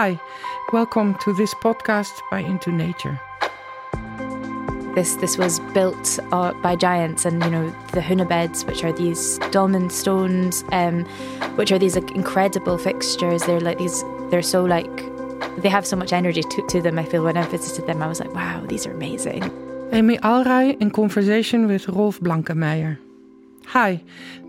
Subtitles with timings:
[0.00, 0.16] Hi,
[0.72, 3.20] welcome to this podcast by Into Nature.
[4.94, 9.38] This this was built uh, by giants, and you know the hunebeds, which are these
[9.50, 11.04] dolmen stones, um,
[11.56, 13.42] which are these like, incredible fixtures.
[13.42, 14.04] They're like these.
[14.30, 14.96] They're so like
[15.62, 16.96] they have so much energy to, to them.
[16.96, 19.42] I feel when I visited them, I was like, wow, these are amazing.
[19.90, 22.98] Emii Alrai in conversation with Rolf Blankenmeijer.
[23.66, 24.00] Hi,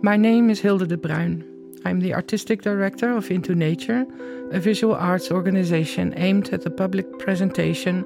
[0.03, 1.43] my name is Hilde de Bruijn.
[1.85, 4.05] I'm the artistic director of Into Nature,
[4.52, 8.05] a visual arts organization aimed at the public presentation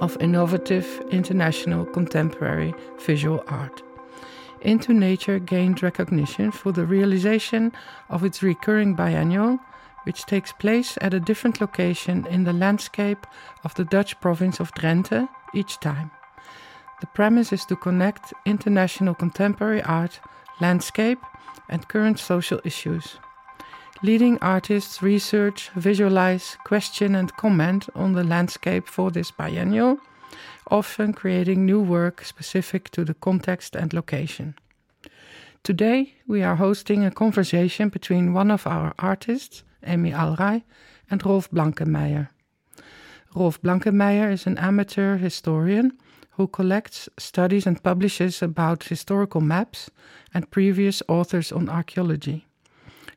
[0.00, 3.82] of innovative international contemporary visual art.
[4.62, 7.72] Into Nature gained recognition for the realization
[8.08, 9.58] of its recurring biennial,
[10.04, 13.26] which takes place at a different location in the landscape
[13.62, 16.10] of the Dutch province of Drenthe each time.
[17.00, 20.20] The premise is to connect international contemporary art,
[20.60, 21.18] landscape,
[21.68, 23.18] and current social issues.
[24.02, 29.98] Leading artists research, visualize, question, and comment on the landscape for this biennial,
[30.70, 34.54] often creating new work specific to the context and location.
[35.62, 40.62] Today, we are hosting a conversation between one of our artists, Emii Alrai,
[41.10, 42.28] and Rolf Blankenmeijer.
[43.34, 45.96] Rolf Blankenmeijer is an amateur historian
[46.32, 49.88] who collects, studies, and publishes about historical maps
[50.34, 52.46] and previous authors on archaeology.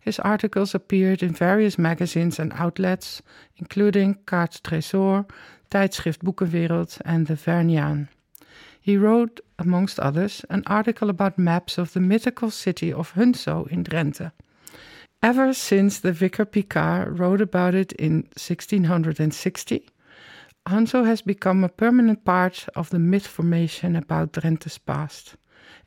[0.07, 3.21] His articles appeared in various magazines and outlets,
[3.57, 5.29] including Caert-Thresoor,
[5.69, 8.07] Tijdschrift Boekenwereld, and The Verniaan.
[8.79, 13.83] He wrote, amongst others, an article about maps of the mythical city of Hunzo in
[13.83, 14.31] Drenthe.
[15.21, 19.89] Ever since the Vicar Picardt wrote about it in 1660,
[20.69, 25.35] Hunzo has become a permanent part of the myth formation about Drenthe's past.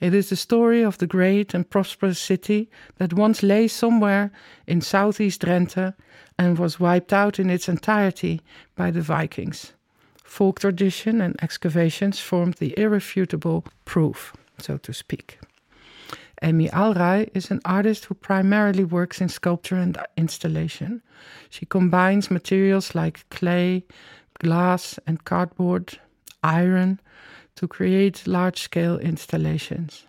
[0.01, 4.31] It is the story of the great and prosperous city that once lay somewhere
[4.67, 5.95] in southeast Drenthe
[6.39, 8.41] and was wiped out in its entirety
[8.77, 9.75] by the Vikings.
[10.25, 15.39] Folk tradition and excavations formed the irrefutable proof, so to speak.
[16.43, 21.03] Emii Alrai is an artist who primarily works in sculpture and installation.
[21.51, 23.85] She combines materials like clay,
[24.39, 25.99] glass, and cardboard,
[26.43, 27.01] iron,
[27.61, 30.07] to create large scale installations.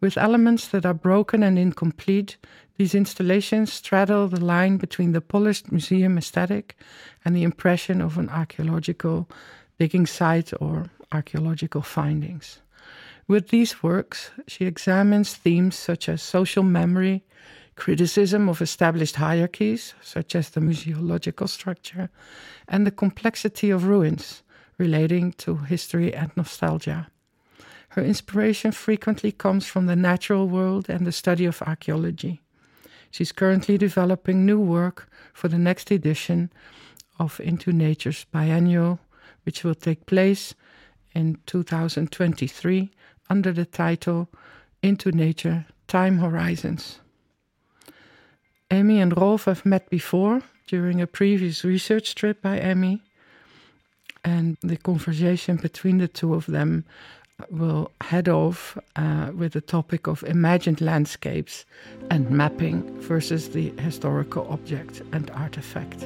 [0.00, 2.38] With elements that are broken and incomplete,
[2.78, 6.74] these installations straddle the line between the polished museum aesthetic
[7.22, 9.28] and the impression of an archaeological
[9.78, 12.60] digging site or archaeological findings.
[13.28, 17.24] With these works, she examines themes such as social memory,
[17.74, 22.08] criticism of established hierarchies, such as the museological structure,
[22.66, 24.42] and the complexity of ruins,
[24.78, 27.08] relating to history and nostalgia.
[27.90, 32.42] Her inspiration frequently comes from the natural world and the study of archaeology.
[33.10, 36.50] She's currently developing new work for the next edition
[37.18, 39.00] of Into Nature's biennial,
[39.44, 40.54] which will take place
[41.14, 42.90] in 2023
[43.30, 44.28] under the title
[44.82, 47.00] Into Nature Time Horizons.
[48.70, 53.00] Emii and Rolf have met before during a previous research trip by Emii,
[54.26, 56.84] and the conversation between the two of them
[57.48, 61.64] will head off uh, with the topic of imagined landscapes
[62.10, 66.04] and mapping versus the historical object and artifact.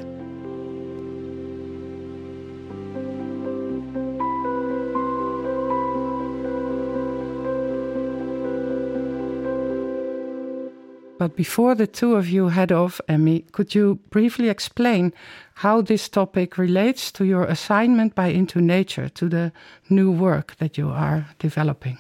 [11.21, 15.13] But before the two of you head off, Emii, could you briefly explain
[15.57, 19.53] how this topic relates to your assignment by Into Nature, to the
[19.91, 21.99] new work that you are developing?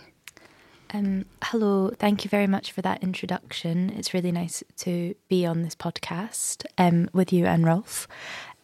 [0.94, 3.90] Um, hello, thank you very much for that introduction.
[3.90, 8.08] It's really nice to be on this podcast um, with you and Rolf.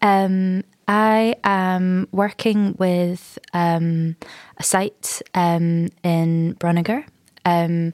[0.00, 4.16] Um, I am working with um,
[4.56, 7.04] a site um, in Bronneger
[7.47, 7.92] um,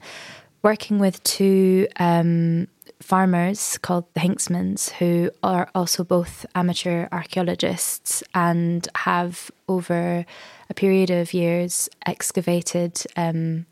[0.63, 2.67] working with two um,
[3.01, 10.25] farmers called the Hinksmans, who are also both amateur archaeologists and have, over
[10.69, 13.65] a period of years, excavated um,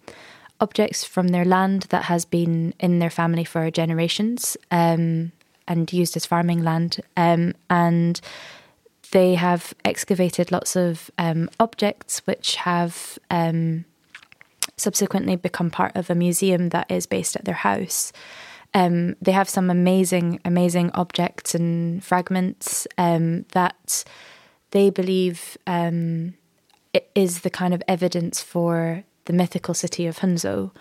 [0.60, 5.32] objects from their land that has been in their family for generations um,
[5.68, 7.00] and used as farming land.
[7.16, 8.20] Um, and
[9.12, 13.86] they have excavated lots of um, objects which have um,
[14.82, 18.12] subsequently become part of a museum that is based at their house.
[18.74, 24.04] Um, they have some amazing, amazing objects and fragments um, that
[24.72, 26.34] they believe um,
[27.16, 30.72] is the kind of evidence for the mythical city of Hunzo.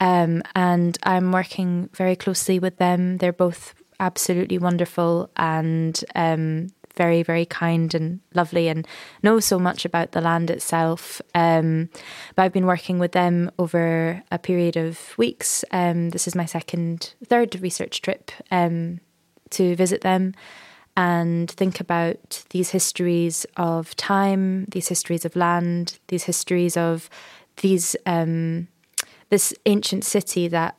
[0.00, 3.18] Um, and I'm working very closely with them.
[3.18, 8.86] They're both absolutely wonderful and um, very, very kind and lovely and
[9.22, 11.20] know so much about the land itself.
[11.34, 11.88] Um,
[12.34, 15.64] but I've been working with them over a period of weeks.
[15.70, 19.00] Um, this is my second, third research trip um,
[19.50, 20.34] to visit them
[20.96, 27.08] and think about these histories of time, these histories of land, these histories of
[27.56, 28.68] these um,
[29.30, 30.76] this ancient city that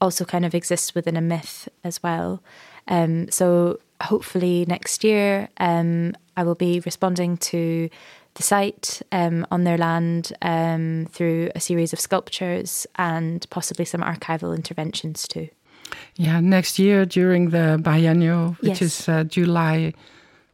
[0.00, 2.40] also kind of exists within a myth as well.
[2.86, 7.88] Um, so hopefully next year, um, I will be responding to
[8.34, 14.02] the site um, on their land um, through a series of sculptures and possibly some
[14.02, 15.48] archival interventions too.
[16.16, 18.82] Yeah, next year during the biennial, which Yes.
[18.82, 19.94] is uh, July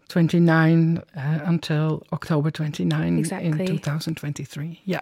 [0.08, 4.82] 29 uh, until October 29 in 2023.
[4.84, 5.00] Yeah.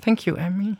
[0.00, 0.76] Thank you, Emii.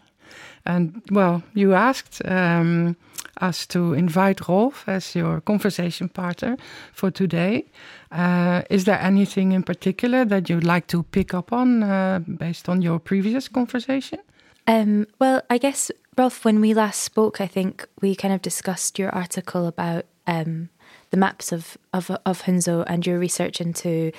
[0.64, 2.96] And well, you asked um,
[3.40, 6.56] us to invite Rolf as your conversation partner
[6.92, 7.66] for today.
[8.10, 12.68] Uh, is there anything in particular that you'd like to pick up on uh, based
[12.68, 14.20] on your previous conversation?
[14.66, 18.98] Um, well, I guess, Rolf, when we last spoke, I think we kind of discussed
[18.98, 20.70] your article about um,
[21.10, 24.10] the maps of, of, of Hunzo and your research into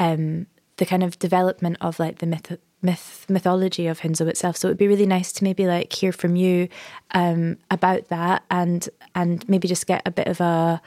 [0.00, 0.46] um,
[0.76, 4.56] the kind of development of like the myth, myth mythology of Hunzo itself.
[4.56, 6.68] So it would be really nice to maybe like hear from you
[7.12, 10.80] um, about that and and maybe just get a bit of a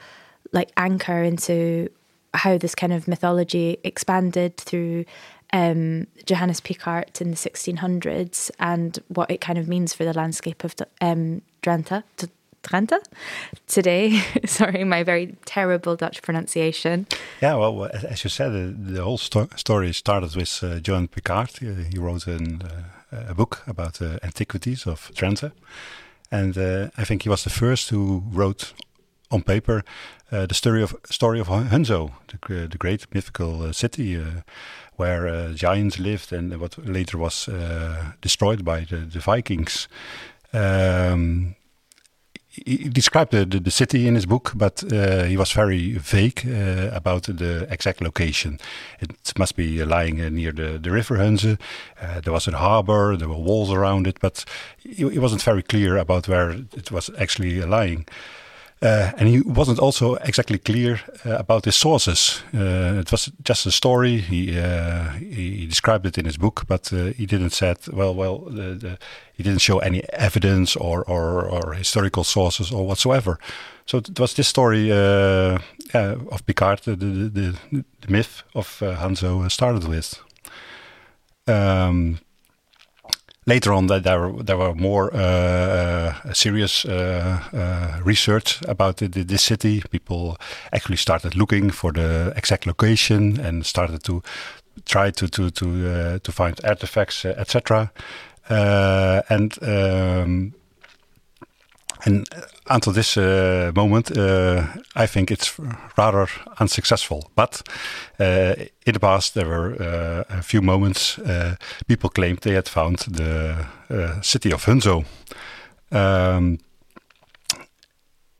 [0.52, 1.88] like anchor into
[2.34, 5.04] how this kind of mythology expanded through
[5.52, 10.64] um, Johannes Picardt in the 1600s and what it kind of means for the landscape
[10.64, 12.02] of um, Drenthe,
[12.66, 12.98] Drenthe
[13.66, 14.20] today.
[14.44, 17.06] Sorry, my very terrible Dutch pronunciation.
[17.40, 18.52] Yeah, well, as- you said,
[18.94, 21.62] the whole sto- story started with uh, John Picardt.
[21.62, 25.52] Uh, he wrote an, uh, a book about the antiquities of Drenthe,
[26.30, 28.72] and uh, I think he was the first who wrote
[29.30, 29.82] on paper
[30.32, 34.20] uh, the story of story of Hunzo, the, the great mythical uh, city
[34.96, 37.48] where giants lived and what later was
[38.22, 39.88] destroyed by the, the Vikings.
[40.52, 41.54] Um,
[42.64, 46.42] he described the, the, the city in his book, but uh, he was very vague
[46.46, 48.58] uh, about the exact location.
[49.00, 51.58] It must be lying uh, near the, the river Hunze.
[52.00, 54.44] Uh, there was a harbor, there were walls around it, but
[54.78, 58.06] he wasn't very clear about where it was actually lying.
[58.82, 62.42] Uh, and he wasn't also exactly clear uh, about his sources.
[62.54, 64.18] Uh, it was just a story.
[64.18, 68.14] He uh, he described it in his book, but uh, he didn't said well.
[68.14, 68.98] Well, the, the,
[69.32, 73.38] he didn't show any evidence or, or, or historical sources or whatsoever.
[73.86, 75.58] So it was this story uh,
[75.94, 80.18] of Picardt, the, the, the, myth of Hanzo started with.
[81.46, 82.18] Um,
[83.46, 89.42] later on, there there were more uh, uh, serious uh, research about the, the, this
[89.42, 89.82] city.
[89.90, 90.36] People
[90.72, 94.22] actually started looking for the exact location and started to
[94.84, 97.90] try to to to to find artifacts, etc.
[98.48, 100.54] And um,
[102.04, 102.28] and
[102.66, 105.58] until this uh, moment, uh, I think it's
[105.96, 106.28] rather
[106.60, 107.30] unsuccessful.
[107.34, 107.62] But
[108.20, 108.54] uh,
[108.86, 109.74] in the past, there were
[110.28, 111.18] a few moments
[111.86, 113.66] people claimed they had found the
[114.22, 115.04] city of Hunzo.
[115.90, 116.58] Um,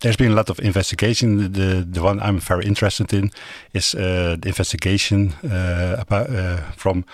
[0.00, 1.52] there's been a lot of investigation.
[1.52, 3.30] The, the, one I'm very interested in
[3.72, 6.28] is the investigation about,
[6.76, 7.04] from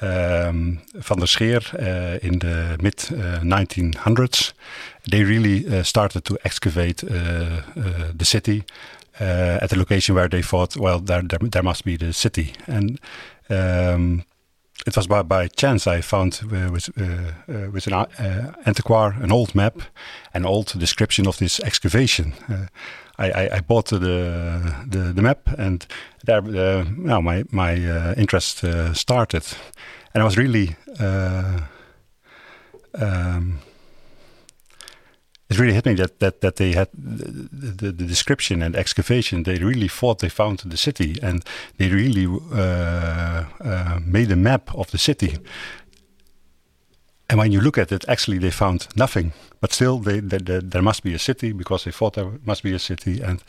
[0.00, 4.52] um, Van der Scheer uh, in the mid uh, 1900s.
[5.10, 8.64] They really uh, started to excavate the city
[9.20, 12.52] at the location where they thought, well, there, there, there must be the city.
[12.66, 13.00] And
[13.50, 14.24] um,
[14.86, 17.92] it was by, by chance I found uh, with, uh, uh, with an
[18.64, 19.82] antiquar an old map,
[20.32, 22.32] an old description of this excavation.
[23.18, 25.86] Uh, I, I, I, bought the, the, the map, and
[26.24, 29.44] there, uh, now my my uh, interest uh, started,
[30.14, 30.76] and I was really.
[32.94, 33.60] Um,
[35.50, 39.44] it really hit me that that, that they had the, the, the, description and excavation.
[39.44, 41.42] They really thought they found the city, and
[41.78, 45.38] they really uh, uh, made a map of the city.
[47.30, 49.32] And when you look at it, actually they found nothing.
[49.60, 52.62] But still, they, they, they, there must be a city because they thought there must
[52.62, 53.42] be a city, and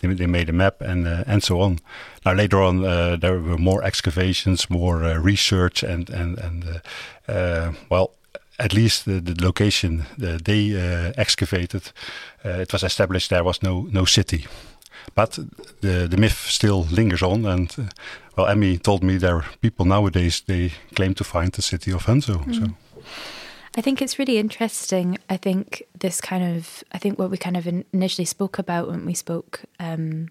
[0.00, 1.80] they, made a map and uh, and so on.
[2.24, 6.82] Now later on, uh, there were more excavations, more uh, research, and and and
[7.90, 8.10] well,
[8.58, 11.92] at least the, the location the, they uh, excavated,
[12.44, 14.46] uh, it was established there was no no city.
[15.14, 15.38] But
[15.80, 17.82] the the myth still lingers on, and uh,
[18.36, 22.06] well, Emii told me there are people nowadays they claim to find the city of
[22.06, 22.44] Hunzo.
[22.44, 22.54] Mm.
[22.54, 22.74] So.
[23.76, 25.18] I think it's really interesting.
[25.28, 29.04] I think this kind of, I think what we kind of initially spoke about when
[29.04, 30.30] we spoke um,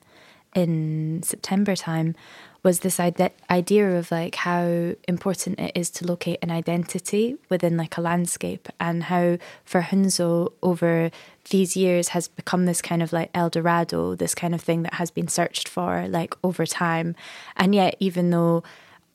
[0.55, 2.15] in September time
[2.63, 7.77] was this ide- idea of like how important it is to locate an identity within
[7.77, 11.11] like a landscape and how for Hunzo over
[11.51, 14.95] these years has become this kind of like El Dorado, this kind of thing that
[14.95, 17.15] has been searched for like over time.
[17.55, 18.63] And yet, even though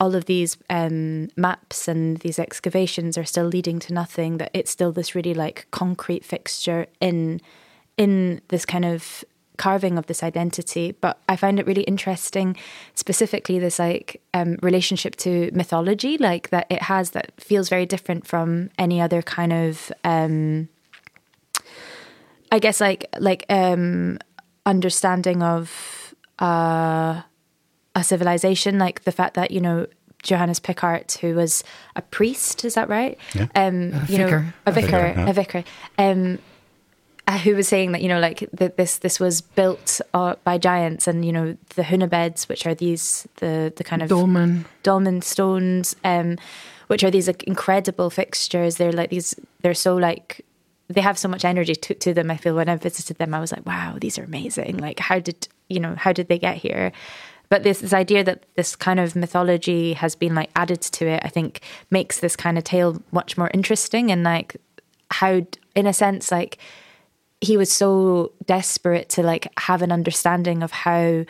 [0.01, 4.71] all of these um, maps and these excavations are still leading to nothing, that it's
[4.71, 7.41] still this really like concrete fixture in
[7.99, 9.23] in this kind of
[9.59, 10.93] carving of this identity.
[10.93, 12.57] But I find it really interesting,
[12.95, 18.27] specifically this like um, relationship to mythology, like that it has that feels very different
[18.27, 20.71] from any other kind of, um,
[22.51, 24.19] I guess like like um,
[24.65, 27.21] understanding of uh,
[27.95, 29.87] a civilization, like the fact that you know
[30.23, 31.65] Johannes Picardt, who was
[31.97, 33.19] a priest, is that right?
[33.35, 33.47] Yeah.
[33.55, 34.55] Um, A you know, vicar.
[34.67, 35.29] a vicar, vicar, yeah.
[35.29, 35.65] a vicar.
[35.99, 36.39] Um,
[37.31, 40.59] uh, who was saying that you know like that this this was built uh, by
[40.59, 44.65] giants and you know the hunebeds which are these the the kind of Dolmen.
[44.83, 46.39] dolmen stones um
[46.89, 50.45] which are these like incredible fixtures they're like these they're so like
[50.89, 53.39] they have so much energy to, to them i feel when i visited them i
[53.39, 56.57] was like wow these are amazing like how did you know how did they get
[56.57, 56.91] here
[57.51, 61.21] but this this idea that this kind of mythology has been like added to it
[61.25, 64.57] i think makes this kind of tale much more interesting and like
[65.11, 66.59] how in a sense like
[67.41, 71.25] he was so desperate to like have an understanding of how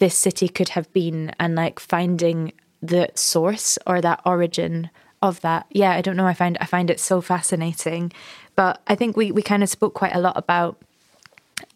[0.00, 2.52] this city could have been and like finding
[2.82, 4.90] the source or that origin
[5.22, 5.66] of that.
[5.70, 8.12] Yeah i don't know i find i find it so fascinating.
[8.56, 10.82] But i think we we kind of spoke quite a lot about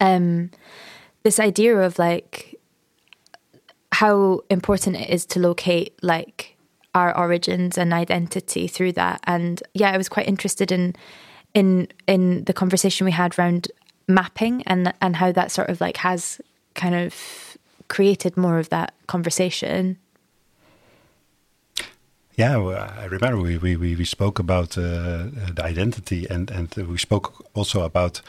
[0.01, 0.51] um
[1.23, 2.58] this idea of like
[3.93, 6.57] how important it is to locate like
[6.95, 9.21] our origins and identity through that.
[9.25, 10.95] And yeah i was quite interested in
[11.55, 13.69] in in the conversation we had around
[14.07, 16.41] mapping and and how that sort of like has
[16.75, 17.57] kind of
[17.89, 19.99] created more of that conversation
[22.39, 27.45] Yeah, I remember we, we, we, spoke about uh, the identity and, and we spoke
[27.53, 28.21] also about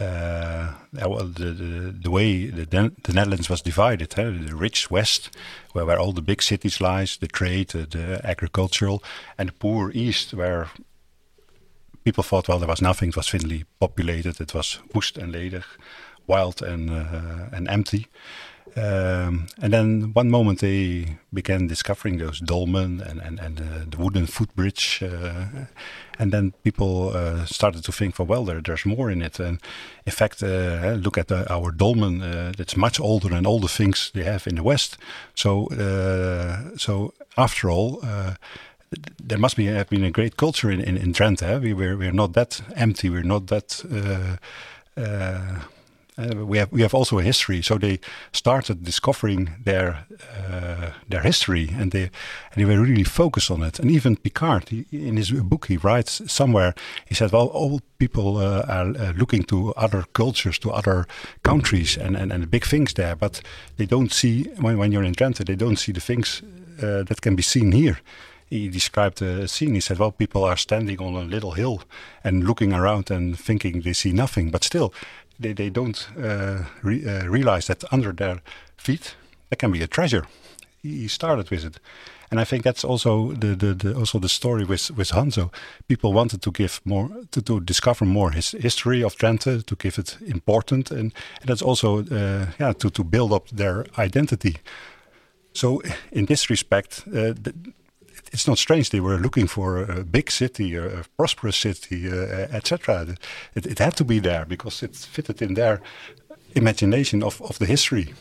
[0.00, 1.04] uh, the,
[1.36, 4.14] the, the way the, the Netherlands was divided.
[4.14, 4.30] Huh?
[4.30, 5.36] The rich west,
[5.72, 9.02] where, where all the big cities lies, the trade, uh, the agricultural,
[9.36, 10.70] and the poor east, where
[12.04, 13.10] people thought, well, there was nothing.
[13.10, 14.40] It was thinly populated.
[14.40, 15.64] It was woest and ledig,
[16.26, 18.06] wild and, uh, and empty.
[18.76, 23.96] Um, and then one moment they began discovering those dolmen and, and, and uh, the
[23.96, 25.02] wooden footbridge.
[25.02, 25.66] Uh,
[26.18, 29.40] and then people uh, started to think, well, there, there's more in it.
[29.40, 29.60] And
[30.06, 32.22] in fact, uh, look at the, our dolmen.
[32.22, 34.98] Uh, it's much older than all the things they have in the West.
[35.34, 38.34] So, uh, so after all, uh,
[39.22, 41.42] there must be have been a great culture in, in, in Drenthe.
[41.42, 41.58] eh?
[41.58, 43.10] We we're not that empty.
[43.10, 43.84] We're not that.
[46.18, 47.62] Uh, we have we have also a history.
[47.62, 48.00] So they
[48.32, 50.04] started discovering their
[50.36, 52.10] uh, their history, and they
[52.52, 53.78] and they were really focused on it.
[53.78, 56.74] And even Picardt, he, in his book, he writes somewhere.
[57.06, 61.06] He said, "Well, all people uh, are uh, looking to other cultures, to other
[61.42, 63.40] countries, and, and and the big things there, but
[63.76, 66.42] they don't see when when you're in Drenthe, they don't see the things
[66.82, 67.98] uh, that can be seen here."
[68.50, 69.74] he described a scene.
[69.74, 71.82] He said, "Well, people are standing on a little hill
[72.24, 74.92] and looking around and thinking they see nothing, but still,
[75.38, 78.40] they they don't uh, re- uh, realize that under their
[78.76, 79.16] feet
[79.48, 80.26] there can be a treasure."
[80.82, 81.80] He started with it,
[82.30, 85.50] and I think that's also the, the, the also the story with with Hanzo.
[85.88, 89.98] People wanted to give more to, to discover more his history of Drenthe, to give
[89.98, 94.56] it important, and, and that's also uh, yeah to to build up their identity.
[95.52, 97.34] So in this respect, uh,
[98.32, 103.16] it's not strange they were looking for a big city, a, prosperous city, uh, etc.
[103.54, 105.80] It, it had to be there because it fitted in their
[106.54, 108.14] imagination of, of the history.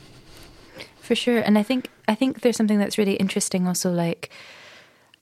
[1.07, 4.29] for sure and i think i think there's something that's really interesting also like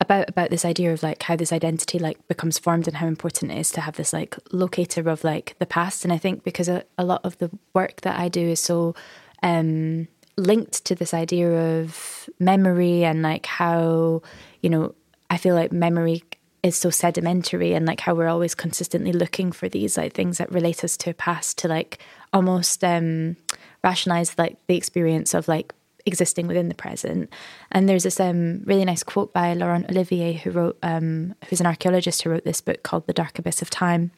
[0.01, 3.51] about about this idea of like how this identity like becomes formed and how important
[3.51, 6.68] it is to have this like locator of like the past and i think because
[6.68, 8.96] a, a lot of the work that i do is so
[9.44, 14.22] um linked to this idea of memory and like how
[14.62, 14.94] you know
[15.30, 16.24] i feel like memory
[16.62, 20.51] is so sedimentary and like how we're always consistently looking for these like things that
[20.51, 22.00] relate us to a past to like
[22.34, 23.38] almost um
[23.84, 25.74] rationalize like the experience of like
[26.06, 27.32] existing within the present.
[27.72, 31.68] And there's this um really nice quote by Laurent Olivier who wrote um who's an
[31.68, 34.12] archaeologist who wrote this book called The Dark Abyss of Time.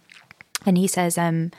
[0.66, 1.52] And he says um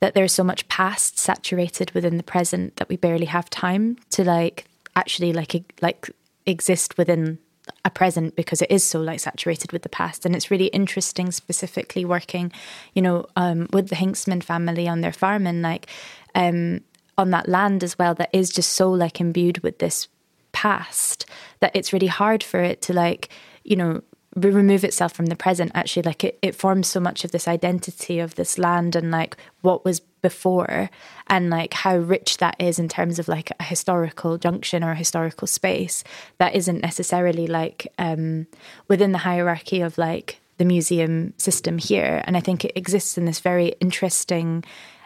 [0.00, 4.24] that there's so much past saturated within the present that we barely have time to
[4.24, 6.10] like actually like like
[6.46, 7.38] exist within
[7.84, 10.24] a present because it is so like saturated with the past.
[10.24, 12.52] And it's really interesting specifically working
[12.94, 15.86] you know um with the Hinksman family on their farm and like
[16.34, 16.80] um
[17.18, 20.08] on that land as well that is just so like imbued with this
[20.52, 21.26] past
[21.60, 23.28] that it's really hard for it to like
[23.64, 24.02] you know
[24.36, 28.18] remove itself from the present actually like it, it forms so much of this identity
[28.18, 30.90] of this land and like what was before
[31.28, 34.96] and like how rich that is in terms of like a historical junction or a
[34.96, 36.04] historical space
[36.38, 38.46] that isn't necessarily like um
[38.88, 42.22] within the hierarchy of like the museum system here.
[42.26, 44.64] And i think it exists in this very interesting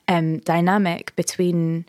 [0.08, 1.84] um dynamic between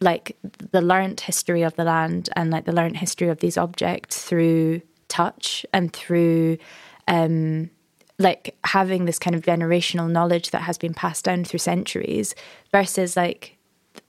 [0.00, 0.36] like
[0.70, 4.80] the learnt history of the land and like the learnt history of these objects through
[5.08, 6.58] touch and through
[7.06, 7.70] um
[8.18, 12.34] like having this kind of generational knowledge that has been passed down through centuries
[12.72, 13.56] versus like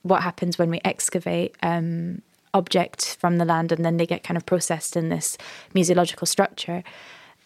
[0.02, 4.36] what happens when we excavate um objects from the land and then they get kind
[4.36, 5.38] of processed in this
[5.74, 6.82] museological structure.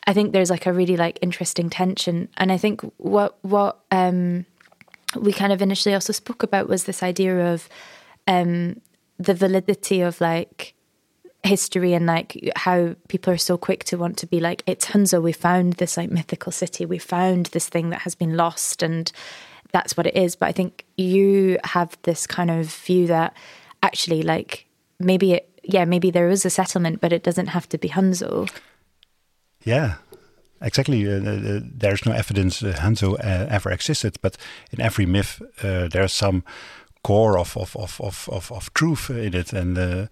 [0.06, 2.28] I think there's like a really like interesting tension.
[2.36, 4.46] And i think what what um
[5.16, 7.68] we kind of initially also spoke about was this idea of
[8.26, 8.80] um
[9.18, 10.73] the validity of like
[11.44, 15.22] history and like how people are so quick to want to be like it's Hunzo
[15.22, 16.86] we found this like mythical city.
[16.86, 19.12] We found this thing that has been lost and
[19.72, 20.36] that's what it is.
[20.36, 23.36] But I think you have this kind of view that
[23.82, 24.66] actually like
[24.98, 28.50] maybe it yeah maybe there is a settlement but it doesn't have to be Hunzo
[29.64, 29.94] yeah
[30.62, 31.06] exactly.
[31.06, 34.36] Uh, uh, there's no evidence uh, Hanzo uh, ever existed but
[34.72, 36.42] in every myth uh, there's some
[37.04, 39.52] core of of, of, of, of, of truth in it.
[39.52, 40.06] And uh,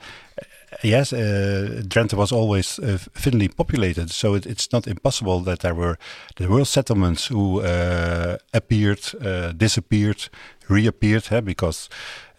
[0.83, 5.75] yes, uh, Drenthe was always uh, thinly populated, so it, it's not impossible that there
[5.75, 5.97] were
[6.37, 10.29] there were settlements who uh, appeared, uh, disappeared,
[10.69, 11.89] reappeared, eh, because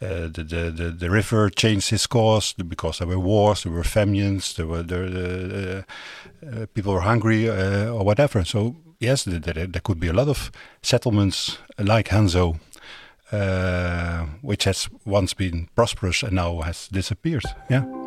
[0.02, 3.84] uh, the, the, the the river changed its course, because there were wars, there were
[3.84, 5.86] famines, there were there,
[6.46, 8.44] uh, people were hungry or whatever.
[8.44, 12.60] So yes, there, there could be a lot of settlements like Hanzo.
[13.32, 17.44] Uh, which has once been prosperous and now has disappeared.
[17.68, 18.03] Yeah.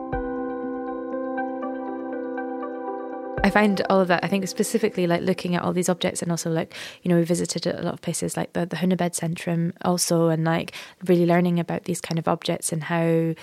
[3.43, 4.25] I find all of that.
[4.25, 7.25] I think specifically like looking at all these objects and also like you know we
[7.25, 10.73] visited a lot of places like the the Hunebed Centrum also and like
[11.07, 13.35] really learning about these kind of objects and how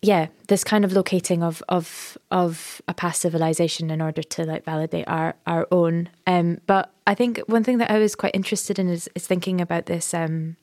[0.00, 4.64] yeah this kind of locating of of of a past civilization in order to like
[4.64, 8.78] validate our our own um but I think one thing that I was quite interested
[8.78, 10.56] in is is thinking about this um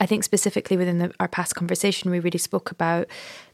[0.00, 3.08] I think specifically within the, our past conversation, we really spoke about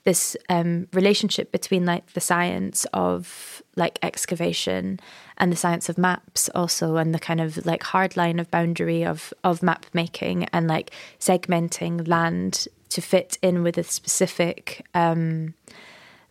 [0.05, 5.01] this um, relationship between like the science of like excavation
[5.39, 9.05] and the science of maps also, and the kind of like hard line of boundary
[9.05, 15.55] of of map making and like segmenting land to fit in with a specific um,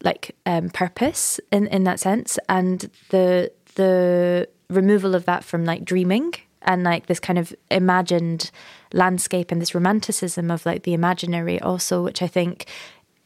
[0.04, 5.84] like um, purpose in in that sense, and the the removal of that from like
[5.84, 6.34] dreaming
[6.66, 8.52] and like this kind of imagined
[8.94, 12.66] landscape and this romanticism of like the imaginary also which i think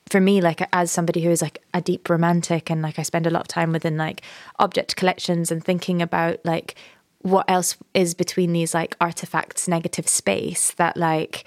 [0.09, 3.27] for me like as somebody who is like a deep romantic and like i spend
[3.27, 4.21] a lot of time within like
[4.59, 6.75] object collections and thinking about like
[7.21, 11.45] what else is between these like artifacts negative space that like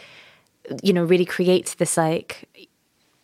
[0.83, 2.69] you know really creates this like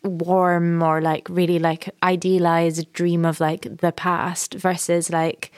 [0.03, 5.53] warm or like really like idealized dream of like the past versus like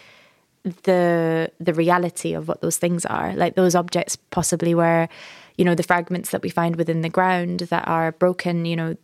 [0.64, 3.34] the the reality of what those things are.
[3.34, 5.08] Like those objects possibly where
[5.56, 8.96] you know the fragments that we find within the ground that are broken you know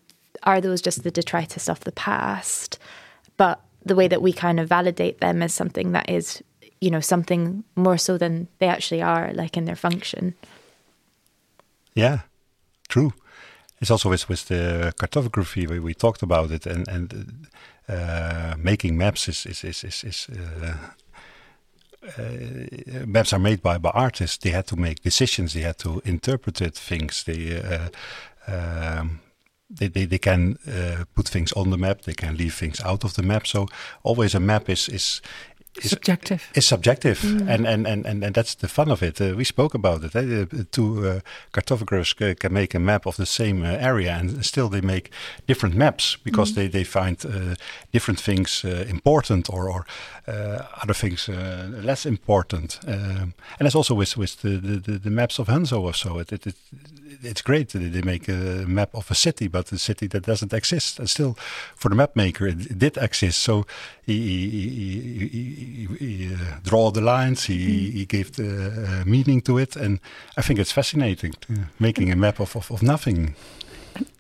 [0.43, 2.79] are those just the detritus of the past?
[3.37, 6.43] But the way that we kind of validate them as something that is
[6.81, 10.35] you know something more so than they actually are like in their function.
[11.95, 12.21] Yeah
[12.89, 13.13] true.
[13.81, 17.07] It's also with with the cartography we, we talked about it and and
[17.89, 20.77] uh, making maps is is is is, is uh,
[22.19, 24.39] uh, maps are made by by artists.
[24.39, 25.53] They had to make decisions.
[25.53, 27.25] They had to interpret things.
[27.25, 27.89] They uh,
[28.47, 29.21] um,
[29.71, 32.03] they, they, they can uh, put things on the map.
[32.03, 33.47] They can leave things out of the map.
[33.47, 33.67] So
[34.03, 35.23] always a map is is
[35.83, 36.51] is subjective.
[36.55, 37.49] Is subjective, mm.
[37.49, 39.21] and, and, and, and and that's the fun of it.
[39.21, 40.15] Uh, we spoke about it.
[40.15, 40.45] Eh?
[40.71, 41.21] two uh,
[41.53, 45.11] cartographers can make a map of the same uh, area, and still they make
[45.47, 46.55] different maps because mm.
[46.55, 47.55] they they find uh,
[47.93, 49.87] different things uh, important or or
[50.29, 51.29] uh, other things
[51.85, 52.79] less important.
[52.87, 56.19] Um, and that's also with with the the, the maps of Hanzo or so.
[56.19, 56.57] It, it, it
[57.25, 60.53] it's great that they make a map of a city, but a city that doesn't
[60.53, 60.99] exist.
[60.99, 61.37] And still,
[61.75, 63.39] for the map maker, it, it did exist.
[63.43, 63.67] So
[64.05, 67.45] he, he, he, he, he uh, draw the lines.
[67.45, 67.93] He, mm.
[67.93, 70.01] he gave the uh, meaning to it, and
[70.37, 71.35] I think it's fascinating
[71.79, 73.35] making a map of, of, of nothing.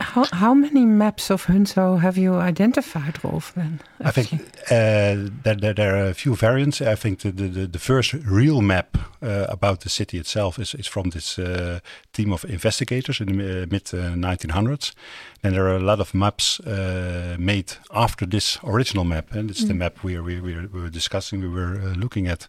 [0.00, 3.52] How, how many maps of Hunso have you identified, Rolf?
[3.54, 6.80] Then I think uh, there, there, there, are a few variants.
[6.80, 10.86] I think the the, the first real map uh, about the city itself is, is
[10.86, 11.80] from this uh,
[12.12, 14.90] team of investigators in the uh, mid 1900s.
[14.90, 14.94] Uh,
[15.42, 19.64] and there are a lot of maps uh, made after this original map, and it's
[19.64, 19.68] mm.
[19.68, 22.48] the map we, we, we were discussing, we were looking at.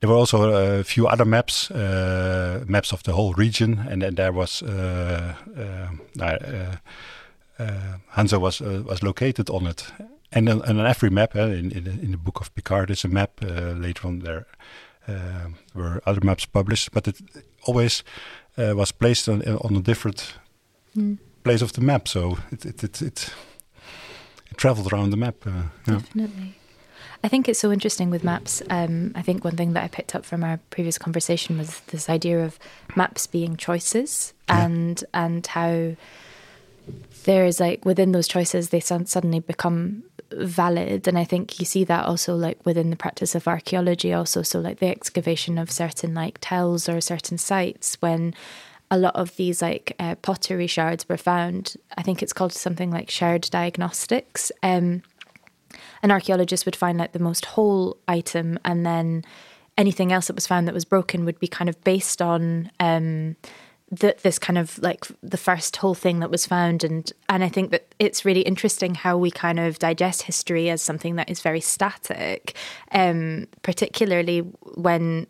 [0.00, 4.02] There were also uh, a few other maps, uh, maps of the whole region, and
[4.02, 6.76] then there was uh, uh,
[8.14, 9.86] Hunso uh, uh, was was located on it.
[10.32, 13.40] And on, every map, in, in, in, the book of Picardt, is a map.
[13.40, 14.46] later on, there
[15.74, 17.20] were other maps published, but it
[17.62, 18.04] always
[18.56, 20.34] was placed on, on a different
[20.96, 21.16] mm.
[21.42, 22.08] place of the map.
[22.08, 23.30] So it it it, it,
[24.50, 25.36] it traveled around the map.
[25.86, 26.54] Definitely.
[27.24, 28.62] I think it's so interesting with maps.
[28.70, 32.08] Um, I think one thing that I picked up from our previous conversation was this
[32.08, 32.58] idea of
[32.94, 34.64] maps being choices yeah.
[34.64, 35.96] and and how
[37.24, 41.84] there is like within those choices they suddenly become valid and i think you see
[41.84, 46.14] that also like within the practice of archaeology also so like the excavation of certain
[46.14, 48.34] like tells or certain sites when
[48.90, 52.90] a lot of these like uh, pottery shards were found i think it's called something
[52.90, 55.02] like shared diagnostics um,
[56.06, 59.24] an archaeologist would find like the most whole item and then
[59.76, 63.34] anything else that was found that was broken would be kind of based on um,
[63.90, 66.84] the, this kind of like the first whole thing that was found.
[66.84, 70.80] And and I think that it's really interesting how we kind of digest history as
[70.80, 72.54] something that is very static
[72.92, 74.38] um, particularly
[74.76, 75.26] when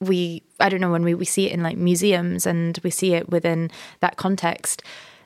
[0.00, 3.12] we I don't know when we, we see it in like museums and we see
[3.12, 4.82] it within that context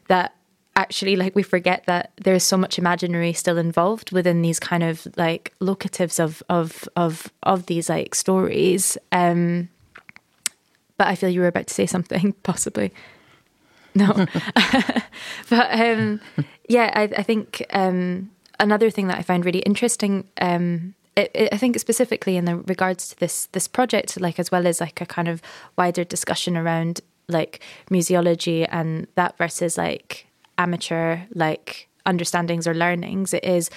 [0.08, 0.34] that
[0.78, 5.06] actually like we forget that there's so much imaginary still involved within these kind of
[5.16, 8.96] like locatives of of of of these like stories.
[9.12, 9.68] Um
[10.96, 12.92] but i feel you were about to say something possibly.
[13.94, 14.26] No.
[15.50, 16.20] But um
[16.68, 21.76] yeah i, I think um another thing that i find really interesting um I think
[21.80, 25.26] specifically in the regards to this this project, like as well as like a kind
[25.26, 25.42] of
[25.76, 27.60] wider discussion around like
[27.90, 30.27] museology and that versus like
[30.58, 33.32] amateur like understandings or learnings.
[33.32, 33.70] It is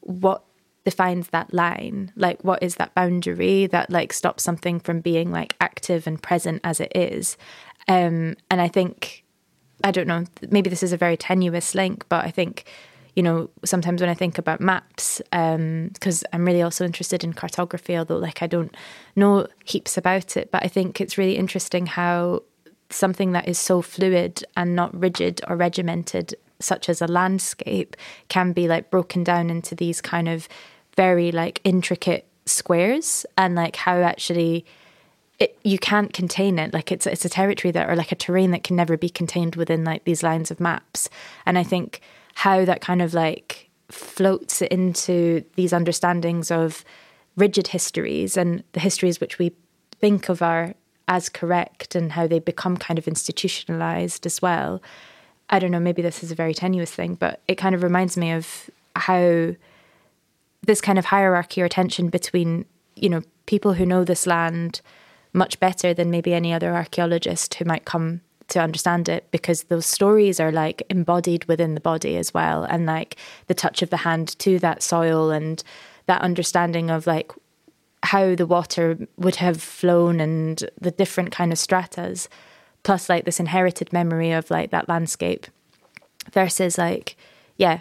[0.00, 0.44] what
[0.84, 5.56] defines that line like what is that boundary that like stops something from being like
[5.60, 7.36] active and present as it is
[7.88, 9.24] um and i think
[9.82, 12.64] i don't know maybe this is a very tenuous link but i think
[13.16, 17.32] you know sometimes when i think about maps um because i'm really also interested in
[17.32, 18.76] cartography although like i don't
[19.16, 22.42] know heaps about it but i think it's really interesting how
[22.90, 27.96] something that is so fluid and not rigid or regimented, such as a landscape,
[28.28, 30.48] can be like broken down into these kind of
[30.96, 34.64] very like intricate squares and like how actually
[35.38, 36.72] it, you can't contain it.
[36.72, 39.56] Like it's it's a territory that or like a terrain that can never be contained
[39.56, 41.08] within like these lines of maps.
[41.44, 42.00] And i think
[42.34, 46.84] how that kind of like floats into these understandings of
[47.36, 49.52] rigid histories and the histories which we
[50.00, 50.74] think of our
[51.08, 54.80] as correct and how they become kind of institutionalized as well.
[55.50, 58.16] I don't know, maybe this is a very tenuous thing, but it kind of reminds
[58.16, 59.54] me of how
[60.62, 62.64] this kind of hierarchy or tension between,
[62.96, 64.80] you know, people who know this land
[65.34, 69.86] much better than maybe any other archaeologist who might come to understand it because those
[69.86, 73.98] stories are like embodied within the body as well and like the touch of the
[73.98, 75.62] hand to that soil and
[76.06, 77.32] that understanding of like
[78.04, 82.28] how the water would have flown and the different kind of stratas
[82.82, 85.46] plus like this inherited memory of like that landscape
[86.32, 87.16] versus like
[87.56, 87.80] yeah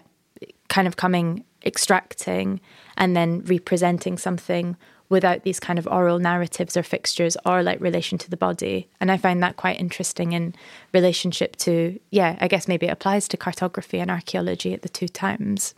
[0.69, 2.59] kind of coming extracting
[2.97, 4.77] and then representing something
[5.09, 8.87] without these kind of oral narratives or fixtures or like relation to the body.
[8.99, 10.55] And i find that quite interesting in
[10.93, 15.09] relationship to yeah i guess maybe it applies to cartography and archaeology at the two
[15.09, 15.75] times.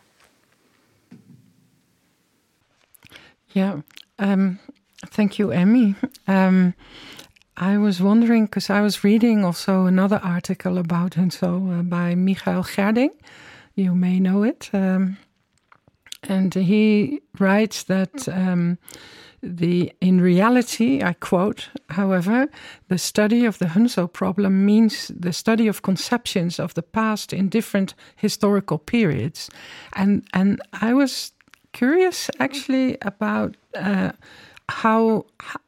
[3.54, 3.82] Yeah
[4.20, 4.60] um,
[5.08, 5.96] thank you, Emii.
[6.28, 6.74] Um,
[7.58, 12.64] I was wondering because I was reading also another article about Hunso uh, by Michiel
[12.64, 13.12] Gerding.
[13.76, 14.70] You may know it.
[14.74, 15.18] Um,
[16.24, 18.78] and he writes that um,
[19.42, 22.48] the in reality, I quote, however,
[22.88, 27.50] the study of the Hunso problem means the study of conceptions of the past in
[27.50, 29.50] different historical periods.
[29.94, 31.32] And and I was
[31.76, 34.12] curious actually about uh,
[34.70, 35.26] how,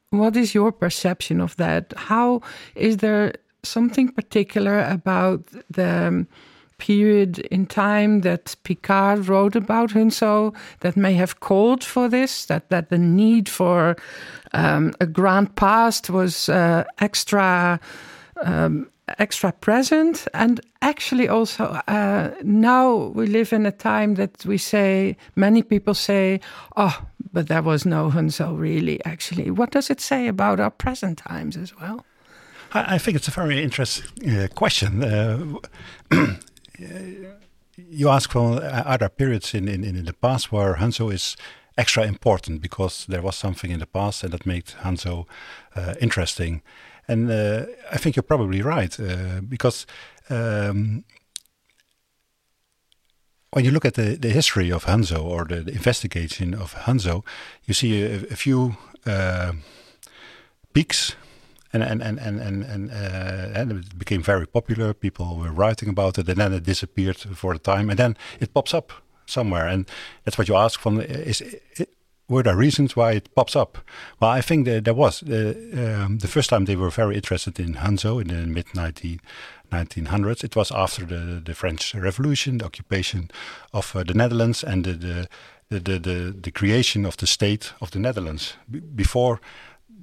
[0.09, 1.93] what is your perception of that?
[1.97, 2.41] How
[2.75, 6.27] is there something particular about the um,
[6.77, 12.45] period in time that Picardt wrote about Hunso that may have called for this?
[12.45, 13.97] That that the need for
[14.53, 17.79] um, a grand past was uh, extra.
[18.43, 18.89] Um,
[19.19, 20.27] extra present.
[20.33, 25.93] And actually also uh, now we live in a time that we say many people
[25.93, 26.39] say
[26.75, 27.01] oh
[27.33, 29.51] but there was no Hanso really actually.
[29.51, 32.05] What does it say about our present times as well?
[32.73, 35.03] I, think it's a very interesting uh, question.
[35.03, 35.55] Uh,
[37.77, 41.37] you ask for other periods in, in, in the past where Hanso is
[41.77, 45.25] extra important because there was something in the past and that made Hanso
[45.75, 46.61] uh, interesting
[47.07, 49.85] and uh, I think you're probably right uh, because
[50.29, 51.03] um,
[53.51, 57.23] when you look at the, the history of Hanzo or the, the investigation of Hanzo,
[57.65, 59.53] you see a, a few uh,
[60.73, 61.15] peaks.
[61.73, 64.93] And and and and and and, uh, and, it became very popular.
[64.93, 68.53] People were writing about it, and then it disappeared for a time, and then it
[68.53, 68.93] pops up
[69.25, 69.67] somewhere.
[69.67, 69.85] And
[70.23, 71.43] that's what you ask from: is
[72.29, 73.77] were there reasons why it pops up?
[74.19, 75.23] Well, I think there, there was.
[75.23, 80.43] Uh, um, the first time they were very interested in Hanzo in the mid 1900s,
[80.43, 83.31] it was after the, the French Revolution, the occupation
[83.73, 85.27] of uh, the Netherlands, and the, the
[85.69, 88.53] the, the, the, creation of the state of the Netherlands.
[88.71, 89.41] B before,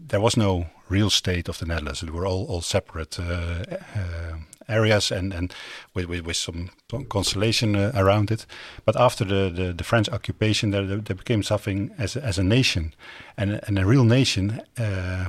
[0.09, 2.02] there was no real state of the Netherlands.
[2.02, 3.64] It were all, all separate uh,
[3.96, 4.37] uh
[4.68, 5.52] areas and, and
[5.94, 6.70] with, with, with some
[7.09, 8.46] constellation uh, around it.
[8.85, 12.44] But after the, the, the French occupation, there, there, became something as a, as a
[12.44, 12.94] nation.
[13.37, 15.28] And, and a real nation uh,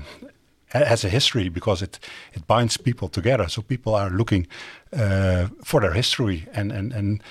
[0.69, 1.99] has a history because it,
[2.33, 3.47] it binds people together.
[3.49, 4.47] So people are looking
[4.93, 7.23] uh, for their history and, and, and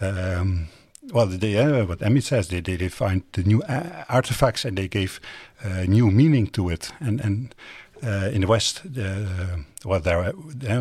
[0.00, 0.68] um,
[1.12, 3.62] well, they, uh, what Emii says, they, they, they find the new
[4.08, 5.20] artifacts and they gave
[5.64, 6.90] new meaning to it.
[7.00, 7.54] And, and
[8.02, 10.32] uh, in the West, uh, well, there, uh,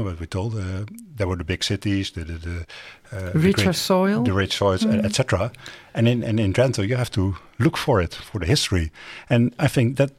[0.04, 0.86] what we told, uh,
[1.16, 2.66] there were the big cities, the, the, the
[3.12, 5.04] uh, richer great, soil, the rich soils, mm.
[5.04, 5.52] etc.
[5.94, 8.92] And in and in Drenthe, you have to look for it for the history.
[9.30, 10.12] And I think that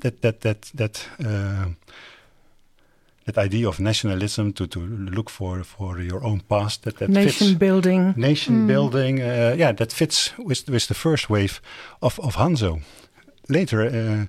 [0.00, 1.66] that that that that uh,
[3.26, 7.48] that idea of nationalism to to look for for your own past that that nation
[7.48, 8.66] fits, building, nation mm.
[8.66, 11.60] building, yeah, that fits with with the first wave
[12.00, 12.80] of of Hanso.
[13.50, 14.28] Later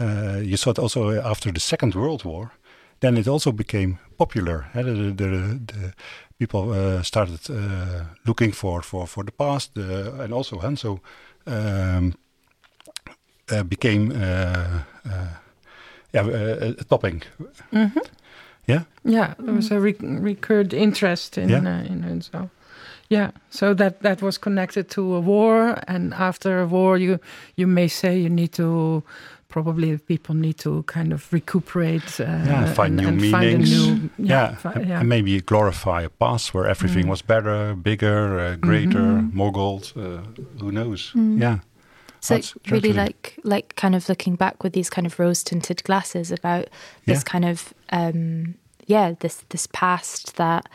[0.00, 2.52] uh, you saw it also after the Second World War.
[3.00, 4.66] Then it also became popular.
[4.74, 5.94] Uh, the, the, the,
[6.38, 11.00] people uh, started uh, looking for, for, for the past, and also Hanso
[11.46, 12.14] um,
[13.50, 14.82] uh, became uh,
[16.12, 17.22] yeah, a, a topping.
[17.72, 18.02] Mm -hmm.
[18.64, 18.82] Yeah.
[19.02, 21.90] Yeah, there was a re recurred interest in yeah.
[21.90, 22.50] in Hanso.
[23.10, 27.18] Yeah, so that that was connected to a war, and after a war, you
[27.56, 29.02] you may say you need to
[29.48, 32.20] probably people need to kind of recuperate.
[32.20, 33.86] Uh, yeah, find and, new and meanings.
[33.86, 37.10] Find new, yeah, yeah, yeah, and maybe glorify a past where everything mm.
[37.10, 39.34] was better, bigger, uh, greater, mm -hmm.
[39.34, 39.92] more gold.
[39.96, 40.20] Uh,
[40.60, 41.12] who knows?
[41.14, 41.40] Mm.
[41.40, 41.58] Yeah.
[42.20, 45.82] So That's really like like kind of looking back with these kind of rose tinted
[45.84, 46.68] glasses about
[47.06, 47.32] this yeah.
[47.32, 48.54] kind of um,
[48.86, 50.68] yeah this this past that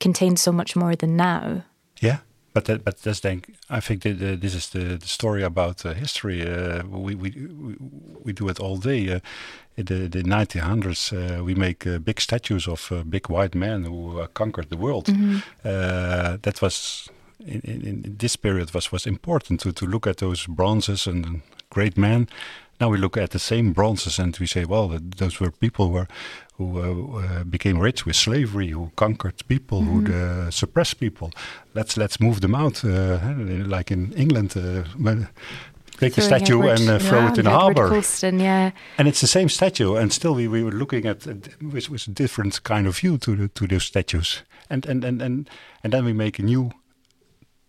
[0.00, 1.62] contains so much more than now.
[2.00, 2.18] Yeah
[2.58, 5.84] but that, but that's then I think the, the, this is the, the story about
[5.84, 6.42] uh, history.
[6.42, 7.30] Uh, we, we
[8.24, 9.12] we do it all day.
[9.12, 9.20] Uh,
[9.76, 13.84] in the the 1900s, uh, we make uh, big statues of uh, big white men
[13.84, 15.08] who conquered the world.
[15.08, 16.40] Mm -hmm.
[16.40, 17.08] that was
[17.46, 21.26] in, in, in, this period was was important to to look at those bronzes and
[21.68, 22.28] great men.
[22.80, 25.92] Now we look at the same bronzes and we say, well, those were people who
[25.92, 26.08] were
[26.58, 30.06] who uh, uh, became rich with slavery, who conquered people, mm -hmm.
[30.06, 31.28] who uh, suppressed people.
[31.74, 32.82] Let's let's move them out,
[33.76, 34.54] like in England.
[35.98, 37.88] Take the statue Edward, and throw yeah, it in the harbor.
[37.88, 38.70] Colston, yeah.
[38.96, 41.26] And it's the same statue, and still we, we were looking at
[41.60, 45.22] with, with a different kind of view to the, to those statues, and and and
[45.22, 45.50] and
[45.82, 46.70] and then we make a new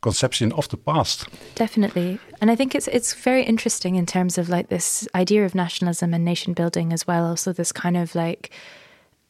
[0.02, 1.28] conception of the past.
[1.56, 2.20] Definitely.
[2.42, 6.14] And I think it's it's very interesting in terms of like this idea of nationalism
[6.14, 7.26] and nation building as well.
[7.26, 8.52] Also this kind of like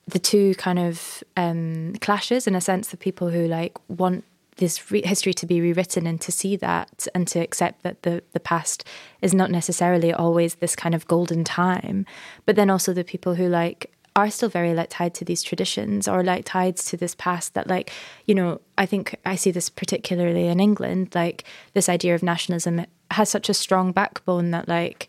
[0.08, 4.24] the two kind of um, clashes in a sense the people who like want
[4.58, 8.22] this re- history to be rewritten and to see that and to accept that the
[8.34, 8.84] the past
[9.22, 12.06] is not necessarily always this kind of golden time
[12.46, 16.08] but then also the people who like are still very like tied to these traditions
[16.08, 17.92] or like tied to this past that like
[18.26, 22.86] you know i think i see this particularly in england like this idea of nationalism
[23.12, 25.08] has such a strong backbone that like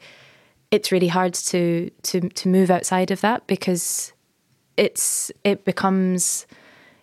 [0.71, 4.13] it's really hard to to to move outside of that because
[4.77, 6.47] it's it becomes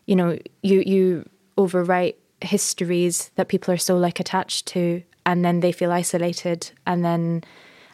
[0.06, 5.60] you know you you overwrite histories that people are so like attached to and then
[5.60, 7.44] they feel isolated and then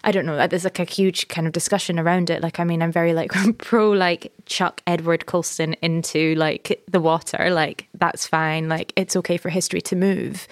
[0.05, 0.35] I don't know.
[0.35, 2.41] Uh, there's like a huge kind of discussion around it.
[2.41, 7.49] Like, I mean, I'm very like pro like chuck Edward Colston into like the water.
[7.49, 8.67] Like, that's fine.
[8.67, 10.47] Like, it's okay for history to move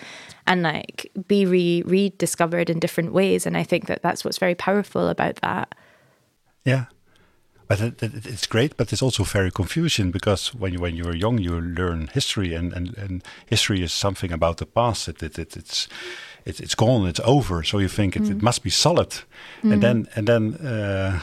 [0.48, 3.46] and like be re rediscovered in different ways.
[3.46, 5.76] And I think that that's what's very powerful about that.
[6.66, 6.86] Yeah.
[7.68, 11.16] but it, it, it's great, but it's also very confusing because when you when you're
[11.16, 15.08] young, you learn history, and, and, and history is something about the past.
[15.08, 15.88] It, it, it it's
[16.46, 17.64] it, it's gone, it's over.
[17.64, 18.32] So you think it, mm.
[18.32, 19.10] it must be solid,
[19.64, 19.74] mm.
[19.74, 21.20] and then and then uh,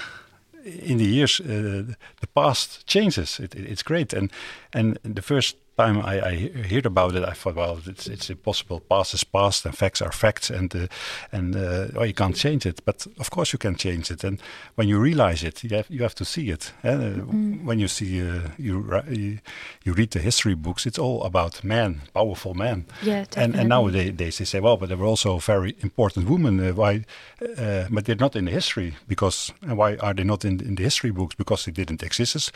[0.64, 3.40] in the years, uh, the past changes.
[3.40, 4.30] It, it's great, and
[4.72, 6.34] and the first time I, I
[6.68, 8.80] heard about it, I thought, well, it's it's impossible.
[8.80, 10.86] Past is past, and facts are facts, and uh,
[11.32, 12.84] and uh, well, you can't change it.
[12.84, 14.24] But of course, you can change it.
[14.24, 14.40] And
[14.74, 16.72] when you realize it, you have you have to see it.
[16.84, 16.94] Eh?
[16.94, 17.64] Mm.
[17.64, 19.38] When you see uh, you, you
[19.84, 22.84] you read the history books, it's all about men, powerful men.
[23.02, 23.44] Yeah, definitely.
[23.44, 26.60] And and nowadays they say, well, but there were also very important women.
[26.60, 27.04] Uh, why?
[27.40, 29.52] Uh, but they're not in the history because.
[29.62, 31.36] And why are they not in in the history books?
[31.36, 32.52] Because they didn't exist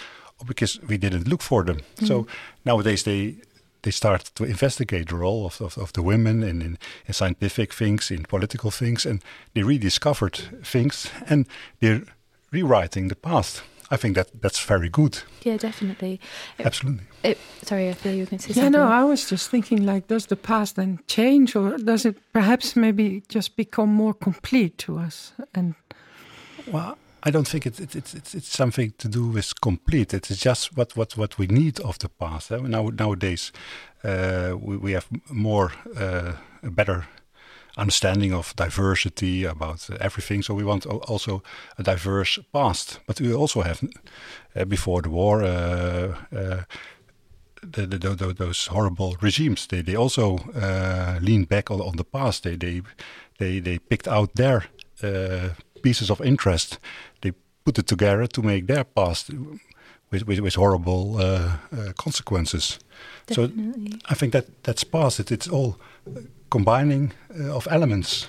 [0.46, 1.80] because we didn't look for them.
[1.96, 2.06] Mm.
[2.08, 2.26] So
[2.64, 3.36] nowadays they
[3.82, 7.74] they start to investigate the role of, of, of the women in, in, in, scientific
[7.74, 9.22] things, in political things, and
[9.54, 11.46] they rediscovered things and
[11.80, 12.02] they're
[12.52, 13.62] rewriting the past.
[13.90, 15.18] I think that that's very good.
[15.42, 16.18] Yeah, definitely.
[16.58, 17.04] Absolutely.
[17.22, 18.80] It, it, sorry, I feel you were going to say yeah, something.
[18.80, 22.74] no, I was just thinking like, does the past then change, or does it perhaps
[22.74, 25.32] maybe just become more complete to us?
[25.54, 25.74] And
[26.66, 30.12] well, I don't think it's it's it's it's something to do with complete.
[30.12, 32.50] It's just what what what we need of the past.
[32.50, 32.58] Eh?
[32.58, 33.52] Now nowadays,
[34.04, 36.32] uh, we we have more uh,
[36.62, 37.06] a better
[37.76, 40.42] understanding of diversity about everything.
[40.42, 41.42] So we want also
[41.78, 43.00] a diverse past.
[43.06, 43.80] But we also have
[44.56, 45.42] uh, before the war.
[45.42, 46.62] Uh, uh,
[47.64, 52.04] the, the, the, those horrible regimes, they, they also uh, leaned back on, on the
[52.04, 52.42] past.
[52.42, 52.82] They, they,
[53.38, 54.64] they, they picked out their
[55.82, 56.78] pieces of interest
[57.20, 57.32] They
[57.64, 59.30] put it together to make their past
[60.10, 62.78] with with, with horrible uh, uh, consequences.
[63.26, 63.90] Definitely.
[63.90, 65.20] So I think that that's past.
[65.20, 65.76] It, it's all
[66.48, 68.28] combining uh, of elements.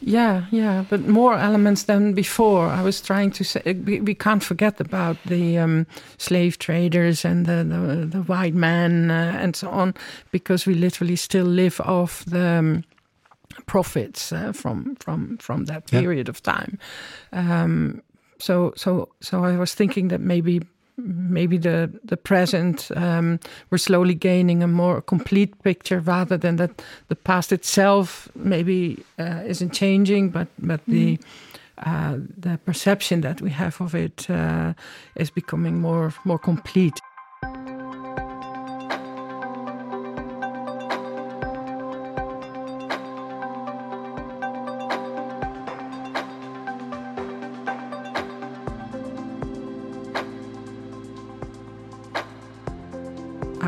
[0.00, 2.66] Yeah, yeah, but more elements than before.
[2.66, 5.86] I was trying to say we, we can't forget about the um,
[6.18, 9.94] slave traders and the the, the white man uh, and so on,
[10.30, 12.58] because we literally still live off the.
[12.58, 12.84] Um,
[13.66, 16.30] profits uh, from from from that period yeah.
[16.30, 16.78] of time
[17.32, 18.02] um,
[18.38, 20.60] so so so I was thinking that maybe
[20.98, 23.38] maybe the the present um,
[23.70, 29.42] we're slowly gaining a more complete picture rather than that the past itself maybe uh,
[29.46, 30.92] isn't changing, but but mm.
[30.92, 31.18] the
[31.84, 34.72] uh, the perception that we have of it uh,
[35.14, 36.98] is becoming more more complete.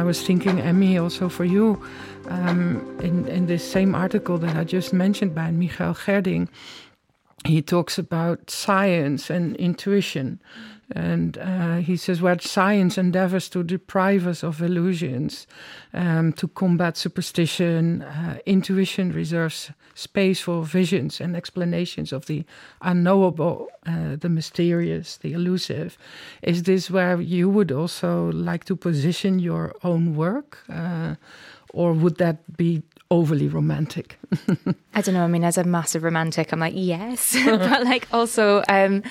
[0.09, 1.85] Was thinking, Emii, also for you,
[2.29, 6.49] um, in, in this same article that I just mentioned by Michiel Gerding,
[7.49, 10.39] he talks about science and intuition.
[10.93, 15.47] And uh, he says, where science endeavors to deprive us of illusions,
[15.93, 22.45] um, to combat superstition, uh, intuition reserves space for visions and explanations of the
[22.81, 25.99] unknowable, uh, the mysterious, the elusive.
[26.43, 30.59] Is this where you would also like to position your own work?
[30.71, 31.17] Uh,
[31.75, 34.19] or would that be overly romantic?
[34.95, 35.25] I don't know.
[35.25, 37.37] I mean, as a massive romantic, I'm like, yes.
[37.45, 39.03] but like also, um,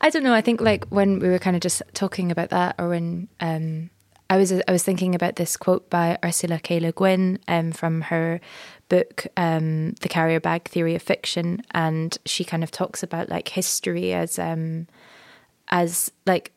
[0.00, 0.34] I don't know.
[0.34, 3.90] I think like when we were kind of just talking about that, or when um,
[4.30, 6.80] I was I was thinking about this quote by Ursula K.
[6.80, 8.40] Le Guin um, from her
[8.88, 13.48] book, um, The Carrier Bag Theory of Fiction, and she kind of talks about like
[13.48, 14.86] history as um,
[15.68, 16.52] as like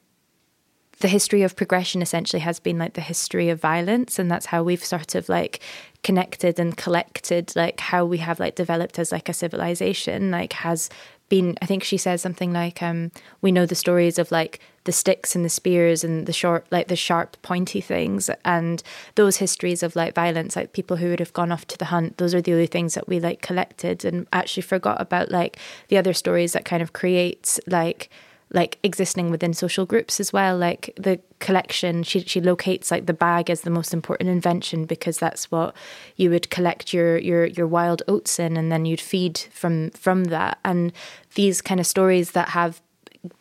[0.99, 4.63] the history of progression essentially has been like the history of violence and that's how
[4.63, 5.59] we've sort of like
[6.03, 10.89] connected and collected like how we have like developed as like a civilization like has
[11.27, 14.91] been i think she says something like um we know the stories of like the
[14.91, 18.83] sticks and the spears and the short like the sharp pointy things and
[19.15, 22.17] those histories of like violence like people who would have gone off to the hunt
[22.17, 25.97] those are the only things that we like collected and actually forgot about like the
[25.97, 28.09] other stories that kind of create like
[28.53, 33.13] like existing within social groups as well like the collection she she locates like the
[33.13, 35.75] bag as the most important invention because that's what
[36.15, 40.25] you would collect your your your wild oats in and then you'd feed from from
[40.25, 40.59] that.
[40.63, 40.91] And
[41.35, 42.81] these kind of stories that have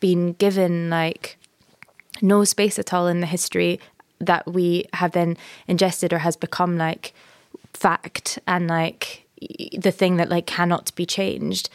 [0.00, 1.38] been given like
[2.22, 3.80] no space at all in the history
[4.20, 7.12] that we have then ingested or has become like
[7.72, 9.26] fact and like
[9.76, 11.68] the thing that like cannot be changed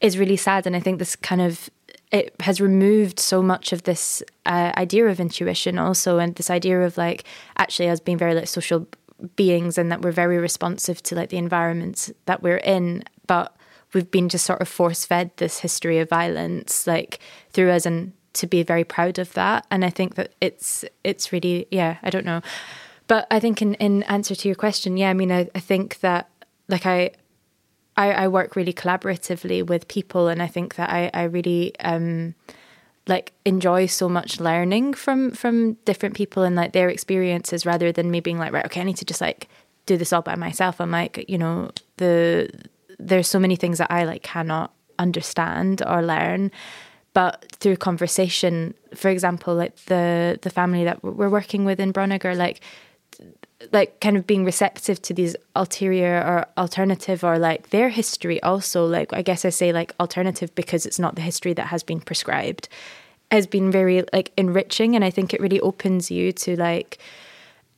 [0.00, 0.66] is really sad.
[0.66, 1.70] And i think this kind of
[2.10, 6.80] it has removed so much of this uh, idea of intuition also and this idea
[6.80, 7.24] of like
[7.56, 8.86] actually us being very like social
[9.36, 13.54] beings and that we're very responsive to like the environments that we're in but
[13.92, 17.18] we've been just sort of force fed this history of violence like
[17.52, 19.66] through us and to be very proud of that.
[19.70, 22.42] And I think that it's it's really yeah, I don't know.
[23.06, 26.00] But I think in, in answer to your question, yeah, I mean I, I think
[26.00, 26.30] that
[26.68, 27.10] like I,
[28.00, 32.34] I I work really collaboratively with people and I think that I, I really um
[33.06, 38.10] like enjoy so much learning from from different people and like their experiences rather than
[38.10, 39.48] me being like, right, okay, I need to just like
[39.86, 40.80] do this all by myself.
[40.80, 42.50] I'm like, you know, the
[42.98, 46.50] there's so many things that I like cannot understand or learn
[47.12, 52.36] but through conversation for example like the the family that we're working with in Bronneger
[52.36, 52.60] like
[53.72, 58.86] like kind of being receptive to these ulterior or alternative or like their history also.
[58.86, 62.00] Like I guess I say like alternative because it's not the history that has been
[62.00, 62.68] prescribed
[63.30, 64.96] has been very like enriching.
[64.96, 66.98] And I think it really opens you to like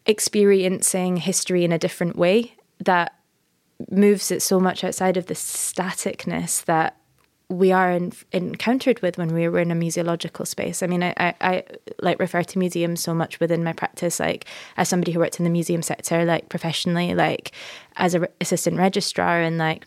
[0.07, 3.15] experiencing history in a different way that
[3.91, 6.97] moves it so much outside of the staticness that
[7.53, 10.83] we are in, encountered with when we were in a museological space.
[10.83, 11.65] I mean, I, I, I,
[12.01, 14.47] like refer to museums so much within my practice, like
[14.77, 17.53] as somebody who worked in the museum sector, like professionally, like
[17.97, 19.87] as an re- assistant registrar, and like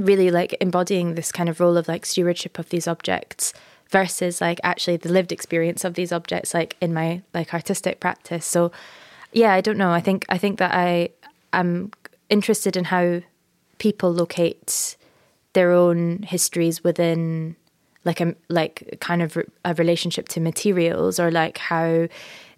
[0.00, 3.54] really like embodying this kind of role of like stewardship of these objects
[3.88, 8.44] versus like actually the lived experience of these objects, like in my like artistic practice.
[8.44, 8.70] So,
[9.32, 9.92] yeah, I don't know.
[9.92, 11.08] I think I think that I
[11.54, 11.90] am
[12.28, 13.22] interested in how
[13.78, 14.96] people locate
[15.52, 17.56] their own histories within
[18.04, 22.08] like a like kind of a relationship to materials or like how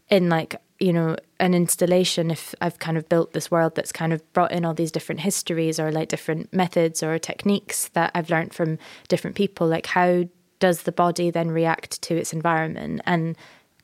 [0.09, 4.13] in like you know an installation if i've kind of built this world that's kind
[4.13, 8.31] of brought in all these different histories or like different methods or techniques that i've
[8.31, 8.79] learned from
[9.09, 10.25] different people like how
[10.59, 13.37] does the body then react to its environment and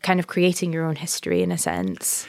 [0.02, 2.26] kind of creating your own history in a sense?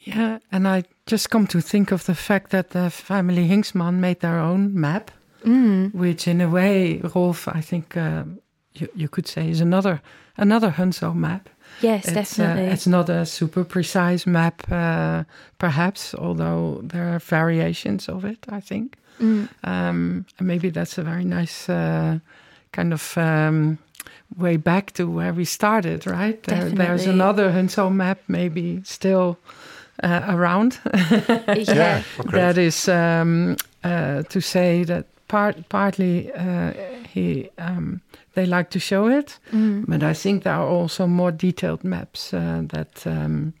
[0.00, 4.20] Yeah, and I just come to think of the fact that the family Hinksman made
[4.20, 5.10] their own map,
[5.44, 5.94] mm.
[5.94, 8.24] which in a way, Rolf, I think uh,
[8.74, 10.00] you, you could say is another
[10.36, 11.48] another Hunzo map.
[11.80, 12.68] Yes, it's, definitely.
[12.68, 15.24] Uh, it's not a super precise map, uh,
[15.58, 18.96] perhaps, although there are variations of it, I think.
[19.20, 19.48] Mm.
[19.64, 22.18] Um, and maybe that's a very nice uh,
[22.72, 23.78] kind of um,
[24.36, 26.42] way back to where we started, right?
[26.44, 29.38] There, there's another Hunzo map, maybe still
[30.02, 30.78] uh, around.
[31.54, 36.72] yeah, that is um, uh, to say that part partly uh,
[37.08, 38.00] he um,
[38.34, 39.84] they like to show it, mm.
[39.86, 43.06] but I think there are also more detailed maps uh, that.
[43.06, 43.54] Um,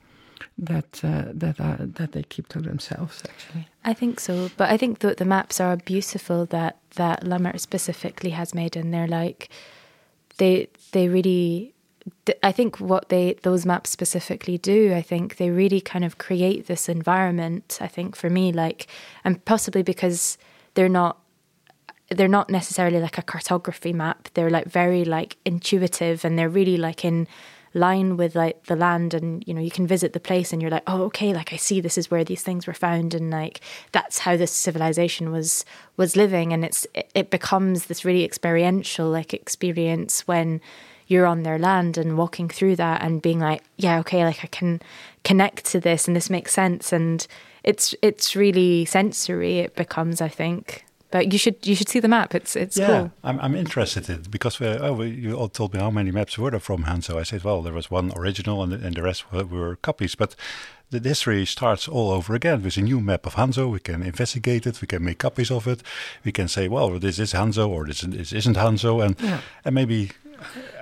[0.60, 3.68] that uh, that are, that they keep to themselves actually.
[3.84, 8.30] I think so, but I think that the maps are beautiful that that Lammert specifically
[8.30, 9.50] has made, and they're like
[10.38, 11.74] they they really
[12.42, 16.66] I think what they those maps specifically do, I think they really kind of create
[16.66, 17.78] this environment.
[17.80, 18.86] I think for me, like,
[19.24, 20.38] and possibly because
[20.74, 21.18] they're not
[22.10, 24.28] they're not necessarily like a cartography map.
[24.34, 27.26] They're like very like intuitive, and they're really like in
[27.74, 30.70] line with like the land and you know you can visit the place and you're
[30.70, 33.60] like oh okay like i see this is where these things were found and like
[33.92, 35.66] that's how this civilization was
[35.98, 40.62] was living and it's it, becomes this really experiential like experience when
[41.08, 44.46] you're on their land and walking through that and being like, yeah, okay, like I
[44.46, 44.80] can
[45.24, 47.26] connect to this and this makes sense and
[47.64, 50.84] it's it's really sensory it becomes, I think.
[51.10, 52.34] But you should you should see the map.
[52.34, 53.12] It's it's yeah, cool.
[53.24, 56.36] I'm I'm interested in because we, oh, we, you all told me how many maps
[56.36, 57.18] were there from Hunzo.
[57.18, 60.14] I said, well, there was one original and, and the rest were, were copies.
[60.14, 60.36] But
[60.90, 63.70] the history starts all over again with a new map of Hunzo.
[63.70, 64.80] We can investigate it.
[64.80, 65.82] We can make copies of it.
[66.24, 69.40] We can say, well, this is Hunzo or this, this isn't Hunzo, and yeah.
[69.64, 70.10] and maybe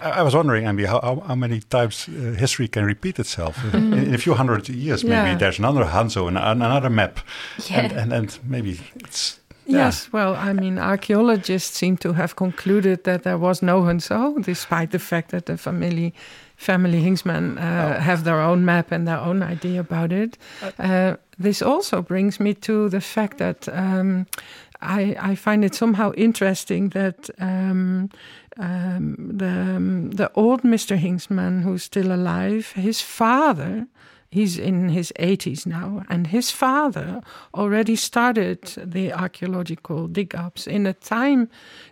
[0.02, 3.58] I was wondering, Emii, how, how many times uh, history can repeat itself?
[3.74, 5.36] in, in, a few hundred years, maybe yeah.
[5.36, 7.20] there's another Hunzo and another map.
[7.68, 7.80] Yeah.
[7.80, 9.40] And, and, and maybe it's.
[9.66, 9.86] Yeah.
[9.86, 14.92] Yes, well, I mean, archaeologists seem to have concluded that there was no Hunzo, despite
[14.92, 16.14] the fact that the family
[16.56, 18.00] family Hinksman uh, oh.
[18.00, 20.38] have their own map and their own idea about it.
[20.78, 24.26] Uh, this also brings me to the fact that um,
[24.80, 28.10] I, I, find it somehow interesting that um,
[28.56, 30.98] um, the um, the old Mr.
[30.98, 33.86] Hinksman, who's still alive, his father,
[34.30, 37.22] he's in his 80s now, and his father
[37.54, 41.48] already started the archaeological dig ups in a time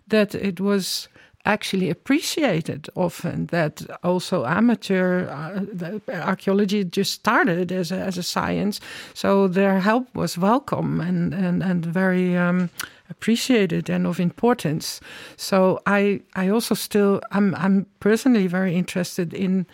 [0.08, 1.08] that it was
[1.46, 8.80] actually appreciated often that also amateur uh, archaeology just started as a, as a science.
[9.12, 12.70] So their help was welcome and and, and very um,
[13.10, 15.00] appreciated and of importance.
[15.36, 19.66] So i i also still i'm i'm personally very interested in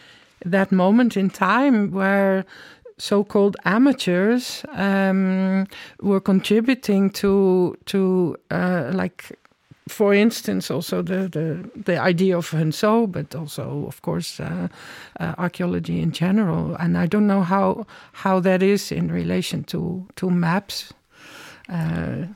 [0.45, 2.45] that moment in time where
[2.99, 5.66] so-called amateurs um,
[6.01, 9.38] were contributing to to uh, like
[9.91, 14.68] for instance, also the, the, the idea of Hunzo, but also, of course, uh,
[15.18, 16.76] uh, archaeology in general.
[16.76, 20.93] And I don't know how how that is in relation to to maps.
[21.68, 22.26] Uh,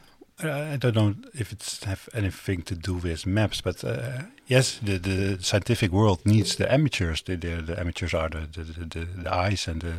[0.43, 4.99] I don't know if it's have anything to do with maps, but uh, yes, the,
[4.99, 7.23] the scientific world needs the amateurs.
[7.23, 9.95] The, the, the amateurs are the, the, the, the eyes and the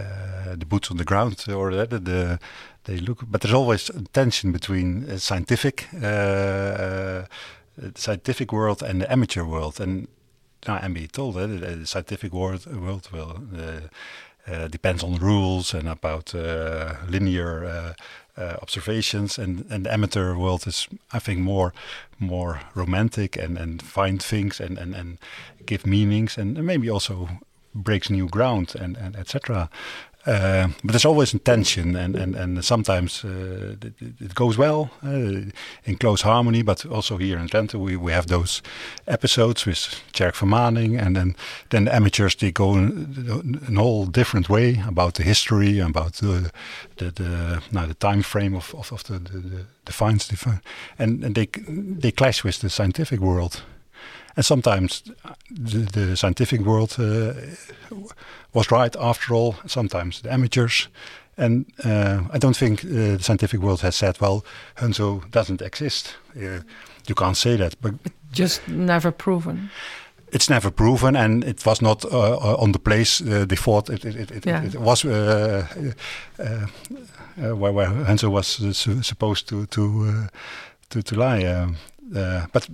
[0.00, 2.38] uh, the boots on the ground, or the, the
[2.84, 3.24] they look.
[3.28, 7.22] But there's always a tension between uh, scientific uh,
[7.96, 9.80] scientific world and the amateur world.
[9.80, 10.06] And
[10.68, 13.42] now I'm told that the scientific world world will.
[14.48, 17.96] Uh, depends on rules and about uh, linear
[18.36, 21.72] uh, observations, and, and the amateur world is, I think, more
[22.18, 25.18] more romantic and, and find things and, and, and
[25.66, 27.28] give meanings and maybe also
[27.74, 29.68] breaks new ground and, and etc.
[30.26, 34.90] Uh, but there's always a tension, and and and sometimes uh, it, it, goes well
[35.04, 35.52] uh,
[35.84, 36.62] in close harmony.
[36.62, 38.60] But also here in Drenthe, we, we have those
[39.06, 41.36] episodes with Tjerk Vermaning, and then
[41.68, 46.50] then the amateurs they go in, in whole different way about the history, about the
[46.96, 50.28] the the, now the time frame of of, of the, the the finds,
[50.98, 51.46] and and they
[52.00, 53.62] they clash with the scientific world.
[54.36, 55.02] And sometimes
[55.50, 57.32] the, the scientific world uh,
[58.52, 59.56] was right after all.
[59.66, 60.88] Sometimes the amateurs.
[61.38, 64.44] And uh, I don't think uh, the scientific world has said, well,
[64.76, 66.16] Hunzo doesn't exist.
[66.36, 66.60] Uh,
[67.06, 67.80] you can't say that.
[67.80, 67.94] But
[68.32, 69.70] just never proven.
[70.32, 74.04] It's never proven, and it was not uh, uh, on the place they thought it,
[74.04, 74.64] it, it, yeah.
[74.64, 75.68] it was where,
[77.36, 78.46] where Hunzo was
[79.06, 80.28] supposed to to
[80.90, 81.68] to, to lie.
[82.52, 82.68] but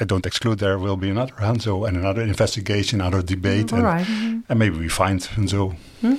[0.00, 4.06] I don't exclude there will be another Hunzo and another investigation, another debate, and, right.
[4.06, 4.40] mm-hmm.
[4.48, 5.76] and, maybe we find Hunzo.
[6.00, 6.14] Hmm?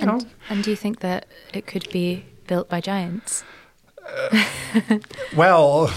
[0.00, 3.44] And, and, do you think that it could be built by giants?
[4.06, 4.44] Uh,
[5.36, 5.90] well,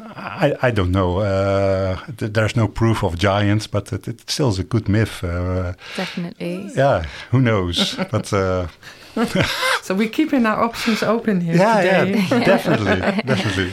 [0.00, 1.18] I, I don't know.
[1.18, 5.22] Uh, th- there's no proof of giants, but it, it still is a good myth.
[5.22, 6.70] Uh, Definitely.
[6.74, 7.96] Yeah, who knows?
[8.10, 8.32] but.
[8.32, 8.68] Uh,
[9.82, 12.26] so we're keeping our options open here yeah, today.
[12.30, 13.72] Yeah, definitely, definitely.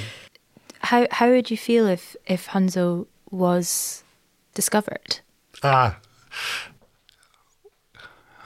[0.79, 4.03] How how would you feel if if Hunzo was
[4.53, 5.19] discovered?
[5.63, 5.99] Ah,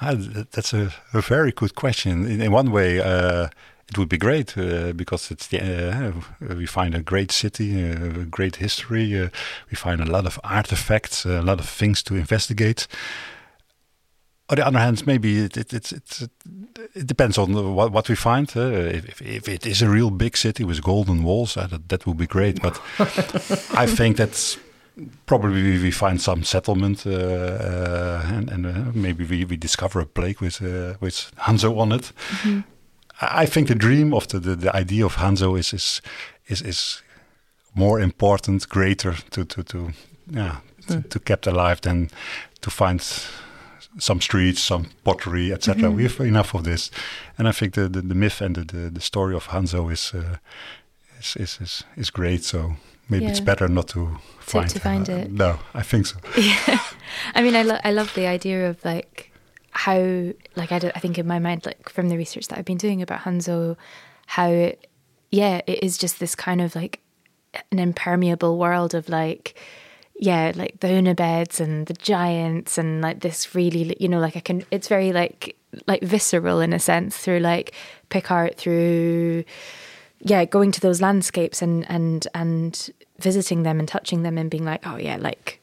[0.02, 0.16] ah
[0.52, 2.26] that's a, a very good question.
[2.26, 3.48] In, in one way, uh,
[3.90, 7.94] it would be great uh, because it's the, uh, we find a great city, a
[7.94, 9.20] uh, great history.
[9.20, 9.30] Uh,
[9.70, 12.88] we find a lot of artifacts, a lot of things to investigate
[14.60, 16.30] on the other hand, maybe it it, it, it,
[16.94, 18.52] it depends on what, what we find.
[18.56, 22.06] Uh, if, if, it is a real big city with golden walls, uh, that, that
[22.06, 22.62] would be great.
[22.62, 22.80] But
[23.74, 24.58] I think that's
[25.26, 30.06] probably we find some settlement uh, uh and, and uh, maybe we, we discover a
[30.06, 32.14] plague with uh, with Hunzo on it.
[32.30, 32.64] Mm -hmm.
[33.44, 36.02] I think the dream of the, the, the, idea of Hunzo is is
[36.46, 37.04] is, is
[37.74, 39.90] more important, greater to to to
[40.32, 40.56] yeah
[40.88, 41.08] to, mm.
[41.08, 42.10] to kept alive than
[42.60, 43.02] to find
[43.98, 45.76] some streets, some pottery, etc.
[45.76, 45.96] Mm -hmm.
[45.96, 46.92] We have enough of this,
[47.38, 50.12] and I think the the, the myth and the, the, the story of Hunzo is,
[50.14, 50.38] uh,
[51.20, 52.46] is, is is is great.
[52.46, 52.76] So
[53.08, 53.32] maybe yeah.
[53.32, 55.32] it's better not to find to, to find it.
[55.32, 56.18] No, I think so.
[56.38, 56.80] Yeah,
[57.36, 59.32] I mean, I lo I love the idea of like
[59.74, 59.98] how
[60.56, 63.02] like I, I think in my mind like from the research that I've been doing
[63.02, 63.76] about Hunzo,
[64.26, 64.88] how it,
[65.32, 67.00] yeah it is just this kind of like
[67.72, 69.60] an impermeable world of like
[70.16, 74.40] yeah, like the Hunebeds and the giants and like this really, you know, like I
[74.40, 75.56] can, it's very like,
[75.88, 77.74] like visceral in a sense through like
[78.10, 79.44] Picardt, through,
[80.20, 84.66] yeah, going to those landscapes and, and, and visiting them and touching them and being
[84.66, 85.60] like, oh yeah, like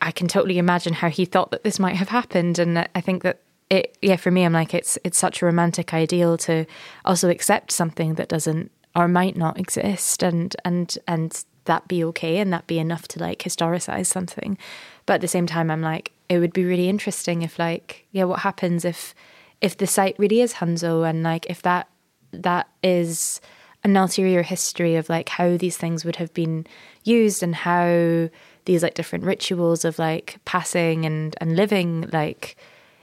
[0.00, 2.58] I can totally imagine how he thought that this might have happened.
[2.60, 5.92] And I think that it, yeah, for me, I'm like, it's, it's such a romantic
[5.92, 6.66] ideal to
[7.04, 12.38] also accept something that doesn't or might not exist and, and, and that be okay
[12.38, 14.58] and that be enough to like historicize something.
[15.04, 18.24] But at the same time, I'm like, it would be really interesting if like, yeah,
[18.24, 19.14] what happens if
[19.60, 21.88] if the site really is Hunzo and like if that
[22.32, 23.40] that is
[23.84, 26.66] an ulterior history of like how these things would have been
[27.04, 28.28] used and how
[28.64, 32.56] these like different rituals of like passing and and living like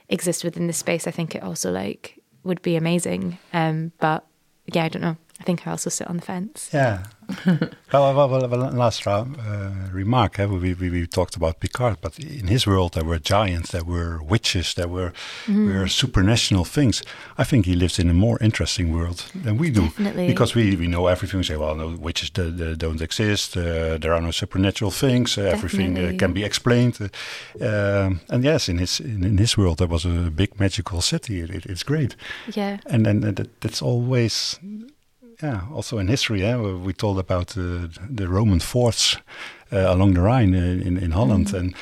[0.08, 1.06] exist within this space.
[1.06, 3.38] I think it also like would be amazing.
[3.52, 4.24] Um, but
[4.66, 5.16] yeah, I don't know.
[5.44, 6.70] I think I also sit on the fence.
[6.72, 7.04] Yeah.
[7.92, 9.26] well, well, well, well, last uh,
[9.92, 13.70] remark, uh, we, we, we talked about Picardt, but in his world there were giants,
[13.72, 15.12] there were witches, there were,
[15.44, 15.66] mm.
[15.66, 17.02] were supernatural things.
[17.36, 19.82] I think he lives in a more interesting world than we do.
[19.82, 20.28] Definitely.
[20.28, 21.40] Because we, we know everything.
[21.40, 25.36] We say, well, no, witches do, do, don't exist, uh, there are no supernatural things,
[25.36, 26.98] uh, everything uh, can be explained.
[27.60, 31.40] Um, and yes, in his in, in, his world there was a big magical city.
[31.40, 32.16] It, it, it's great.
[32.54, 32.78] Yeah.
[32.86, 34.58] And, and, and that's always
[35.42, 39.16] yeah, also in history, yeah, we told about uh, the Roman forts
[39.72, 41.58] uh, along the Rhine in in Holland, mm.
[41.58, 41.74] and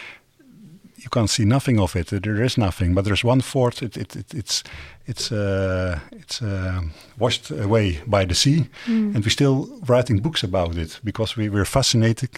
[0.97, 2.09] you can't see nothing of it.
[2.09, 3.83] There is nothing, but there's one fort.
[3.83, 4.63] It, it, it it's
[5.07, 6.83] it's uh, it's uh,
[7.19, 9.15] washed away by the sea, mm.
[9.15, 12.31] and we're still writing books about it because we were fascinated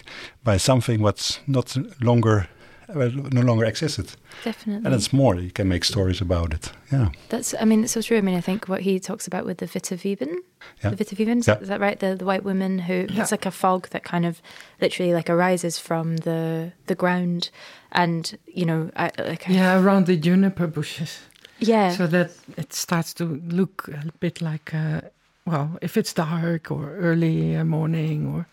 [0.43, 2.47] by something what's not longer
[2.87, 4.11] no longer existed.
[4.43, 4.85] Definitely.
[4.85, 6.71] And it's more, you can make stories about it.
[6.91, 7.09] Yeah.
[7.29, 8.17] That's, I mean, it's so true.
[8.17, 10.35] I mean, I think what he talks about with the Witte Wieven,
[10.83, 10.89] yeah.
[10.89, 11.59] the Witte Wieven, is, yeah.
[11.59, 11.99] is that right?
[11.99, 13.21] The, the white woman who, yeah.
[13.21, 14.41] it's like a fog that kind of
[14.81, 17.49] literally like arises from the the ground
[17.91, 19.47] and, you know, I, like.
[19.47, 21.19] Yeah, around the juniper bushes.
[21.59, 21.91] Yeah.
[21.91, 25.01] So that it starts to look a bit like, uh,
[25.45, 28.47] well, if it's dark or early morning, or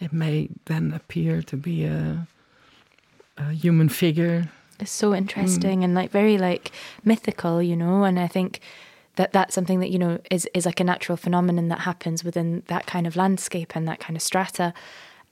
[0.00, 2.26] it may then appear to be a
[3.38, 4.50] a human figure.
[4.80, 5.84] It's so interesting mm.
[5.84, 6.70] and like very like
[7.04, 8.04] mythical, you know.
[8.04, 8.60] And I think
[9.16, 12.62] that that's something that you know is is like a natural phenomenon that happens within
[12.68, 14.72] that kind of landscape and that kind of strata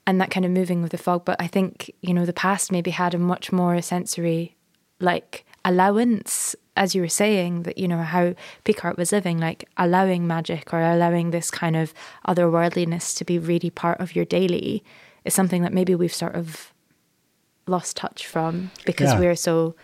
[0.05, 1.23] and that kind of moving with the fog.
[1.25, 4.55] But I think you know the past maybe had a much more sensory
[4.99, 8.33] like allowance as you were saying that you know how
[8.65, 11.93] Picardt was living like allowing magic or allowing this kind of
[12.27, 14.83] otherworldliness to be really part of your daily
[15.25, 16.73] is something that maybe we've sort of
[17.67, 19.19] lost touch from because yeah.
[19.19, 19.75] we're so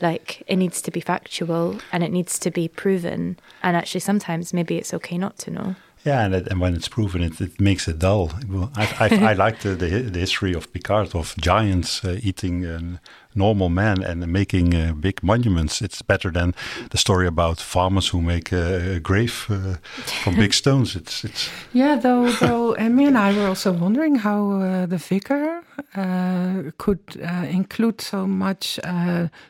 [0.00, 4.52] like it needs to be factual and it needs to be proven and actually sometimes
[4.52, 7.58] maybe it's okay not to know yeah, and, it, and when it's proven, it, it
[7.58, 8.30] makes it dull.
[8.76, 13.00] I, I, I like the, the, the history of Picardt of giants uh, eating a
[13.34, 15.82] normal man and making uh, big monuments.
[15.82, 16.54] It's better than
[16.90, 19.76] the story about farmers who make a, a grave uh,
[20.22, 20.96] from big stones.
[20.96, 21.96] It's it's yeah.
[21.96, 25.62] Though though Emii and I were also wondering how uh, the vicar
[25.94, 28.78] uh, could uh, include so much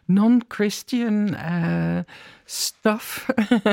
[0.08, 1.36] non-Christian
[2.46, 3.30] stuff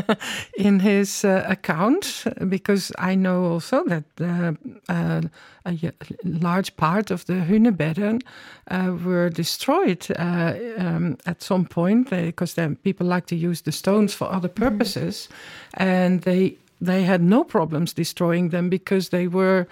[0.57, 4.53] in his uh, account because I know also that uh,
[4.89, 5.21] uh,
[5.65, 5.93] a
[6.23, 8.21] large part of the Hunebedden
[8.69, 13.71] uh, were destroyed uh, um, at some point because then people like to use the
[13.71, 14.63] stones for other mm-hmm.
[14.63, 15.29] purposes,
[15.73, 15.85] mm.
[15.85, 19.67] and they they had no problems destroying them because they were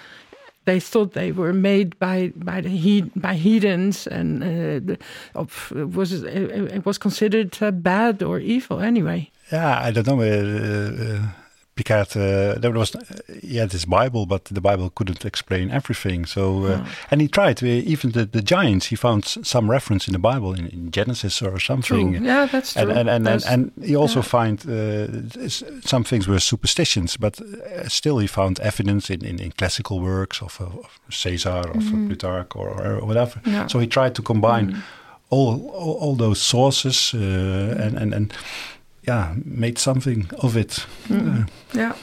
[0.66, 4.96] they thought they were made by by the he, by heathens and uh,
[5.34, 9.32] of, was it was considered uh, bad or evil anyway.
[9.52, 10.22] Yeah, I don't know.
[10.22, 11.39] Uh, uh
[11.80, 12.94] Picardt, uh, there was
[13.42, 16.26] he had his Bible, but the Bible couldn't explain everything.
[16.26, 16.88] So, uh, oh.
[17.10, 17.64] and he tried.
[17.64, 21.42] Uh, even the, the giants, he found some reference in the Bible in, in Genesis
[21.42, 22.14] or something.
[22.16, 22.26] True.
[22.26, 22.82] Yeah, that's true.
[22.82, 24.24] And and and, and, he also yeah.
[24.24, 25.48] find uh,
[25.88, 30.42] some things were superstitions, but uh, still he found evidence in, in, in classical works
[30.42, 32.08] of, of Caesar, of mm -hmm.
[32.08, 33.42] Plutarch, or, or whatever.
[33.46, 33.70] Yeah.
[33.70, 34.66] So he tried to combine.
[34.66, 34.98] Mm -hmm.
[35.32, 38.34] All, all, all those sources uh, and and and
[39.10, 40.86] yeah, made something of it.
[41.08, 41.44] Mm.
[41.44, 41.96] Uh, yeah.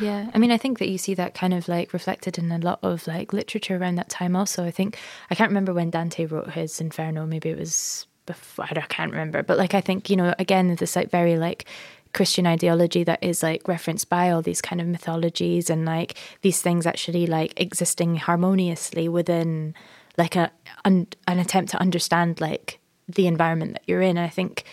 [0.00, 2.58] Yeah, I mean, I think that you see that kind of like reflected in a
[2.58, 4.34] lot of like literature around that time.
[4.34, 4.98] Also, I think
[5.30, 7.26] I can't remember when Dante wrote his Inferno.
[7.26, 8.64] Maybe it was before.
[8.64, 9.42] I can't remember.
[9.42, 11.66] But like, I think you know, again, this like very like
[12.14, 16.62] Christian ideology that is like referenced by all these kind of mythologies and like these
[16.62, 19.74] things actually like existing harmoniously within
[20.16, 20.50] like a
[20.84, 24.16] un, an attempt to understand like the environment that you're in.
[24.16, 24.64] And I think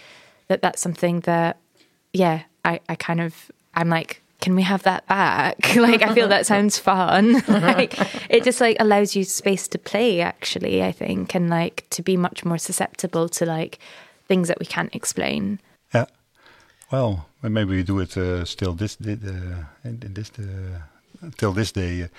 [0.47, 1.57] that that's something that
[2.17, 5.75] yeah, I, I kind of, I'm like, can we have that back?
[5.75, 7.33] like, I feel that sounds fun.
[7.47, 7.93] like,
[8.29, 12.17] it just like allows you space to play, actually, I think, and like to be
[12.17, 13.79] much more susceptible to like
[14.27, 15.59] things that we can't explain.
[15.93, 16.05] Yeah.
[16.91, 19.07] Well, maybe we do it uh, still this, uh,
[19.83, 22.09] in, in this, uh, till this day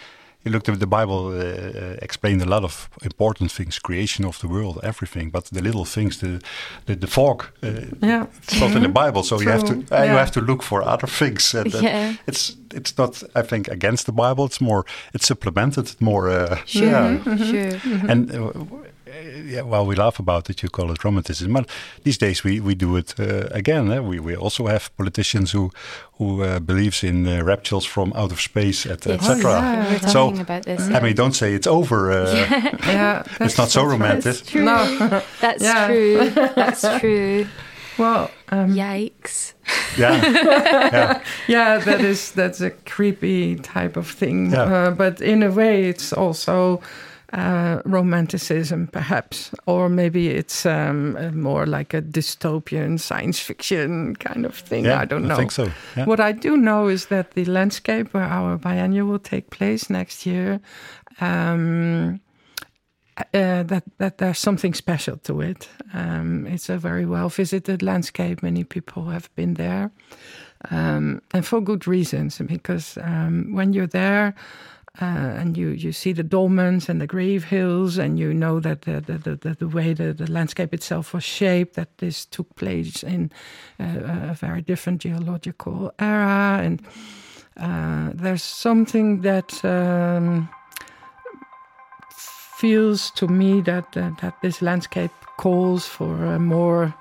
[0.44, 4.38] you looked at the Bible uh, uh, explained a lot of important things, creation of
[4.38, 5.30] the world, everything.
[5.30, 6.40] But the little things, the
[6.86, 7.68] the, the fog, uh,
[8.00, 8.26] yeah.
[8.42, 9.22] it's not in the Bible.
[9.22, 9.46] So True.
[9.46, 10.12] you have to uh, yeah.
[10.12, 11.54] you have to look for other things.
[11.54, 12.14] And, yeah.
[12.26, 14.44] it's it's not I think against the Bible.
[14.44, 16.30] It's more it's supplemented more.
[16.30, 17.10] Uh, sure, yeah.
[17.10, 17.50] Mm -hmm.
[17.50, 17.80] sure.
[17.84, 18.10] Mm -hmm.
[18.10, 18.87] And uh,
[19.44, 20.62] yeah, well, we laugh about it.
[20.62, 21.68] You call it romanticism, but
[22.02, 23.90] these days we, we do it uh, again.
[23.90, 24.00] Eh?
[24.00, 25.70] We we also have politicians who
[26.18, 29.16] who uh, believes in uh, reptiles from out of space, etc.
[29.16, 32.10] Et oh, yeah, so about this, I mean, don't say it's over.
[32.10, 34.24] Uh, yeah, yeah it's not so romantic.
[34.24, 34.64] That's true.
[34.64, 36.30] No, that's true.
[36.30, 37.46] That's true.
[37.98, 39.54] Well, um, yikes.
[39.96, 40.24] Yeah.
[40.24, 41.22] yeah.
[41.48, 44.52] yeah, that is that's a creepy type of thing.
[44.52, 44.62] Yeah.
[44.62, 46.80] Uh, but in a way, it's also
[47.32, 54.54] uh, romanticism, perhaps, or maybe it's um, more like a dystopian science fiction kind of
[54.54, 54.86] thing.
[54.86, 55.34] Yeah, I don't know.
[55.34, 55.70] I think so.
[55.96, 56.06] Yeah.
[56.06, 60.24] What I do know is that the landscape where our biennial will take place next
[60.24, 60.60] year.
[61.20, 62.20] Um,
[63.34, 65.68] uh, that that there's something special to it.
[65.92, 68.42] Um, it's a very well visited landscape.
[68.42, 69.90] Many people have been there,
[70.70, 72.38] um, and for good reasons.
[72.38, 74.34] Because um, when you're there.
[75.00, 75.04] Uh,
[75.40, 79.00] and you, you see the dolmens and the grave hills, and you know that the
[79.00, 83.30] the, the, the way the, the landscape itself was shaped, that this took place in
[83.78, 86.82] uh, a very different geological era, and
[87.56, 90.48] uh, there's something that um,
[92.56, 96.92] feels to me that, that, that this landscape calls for a more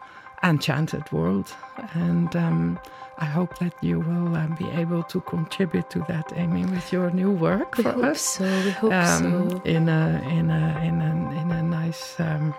[0.44, 1.52] enchanted world,
[1.96, 2.80] and um,
[3.20, 7.10] I hope that you will um, be able to contribute to that, Emii, with your
[7.12, 8.22] new work we for hope us.
[8.22, 8.44] so.
[8.66, 9.62] We hope um, so.
[9.66, 12.54] in a in a in a in a nice um,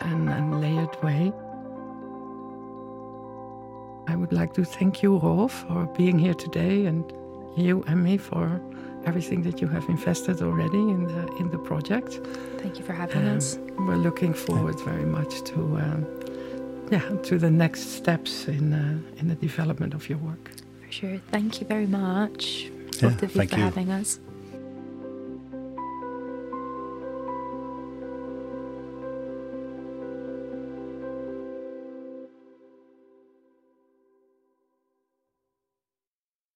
[0.00, 1.32] and, and layered way.
[4.06, 7.04] I would like to thank you, Rolf, for being here today, and
[7.56, 8.60] you, Emii, for
[9.04, 12.20] everything that you have invested already in the in the project.
[12.58, 13.58] Thank you for having Um, us.
[13.78, 16.06] We're looking forward very much to um,
[16.90, 20.50] yeah to the next steps in uh, in the development of your work.
[20.86, 21.18] For sure.
[21.30, 22.70] Thank you very much,
[23.00, 23.62] Yeah, both of you, for you.
[23.64, 24.18] having us.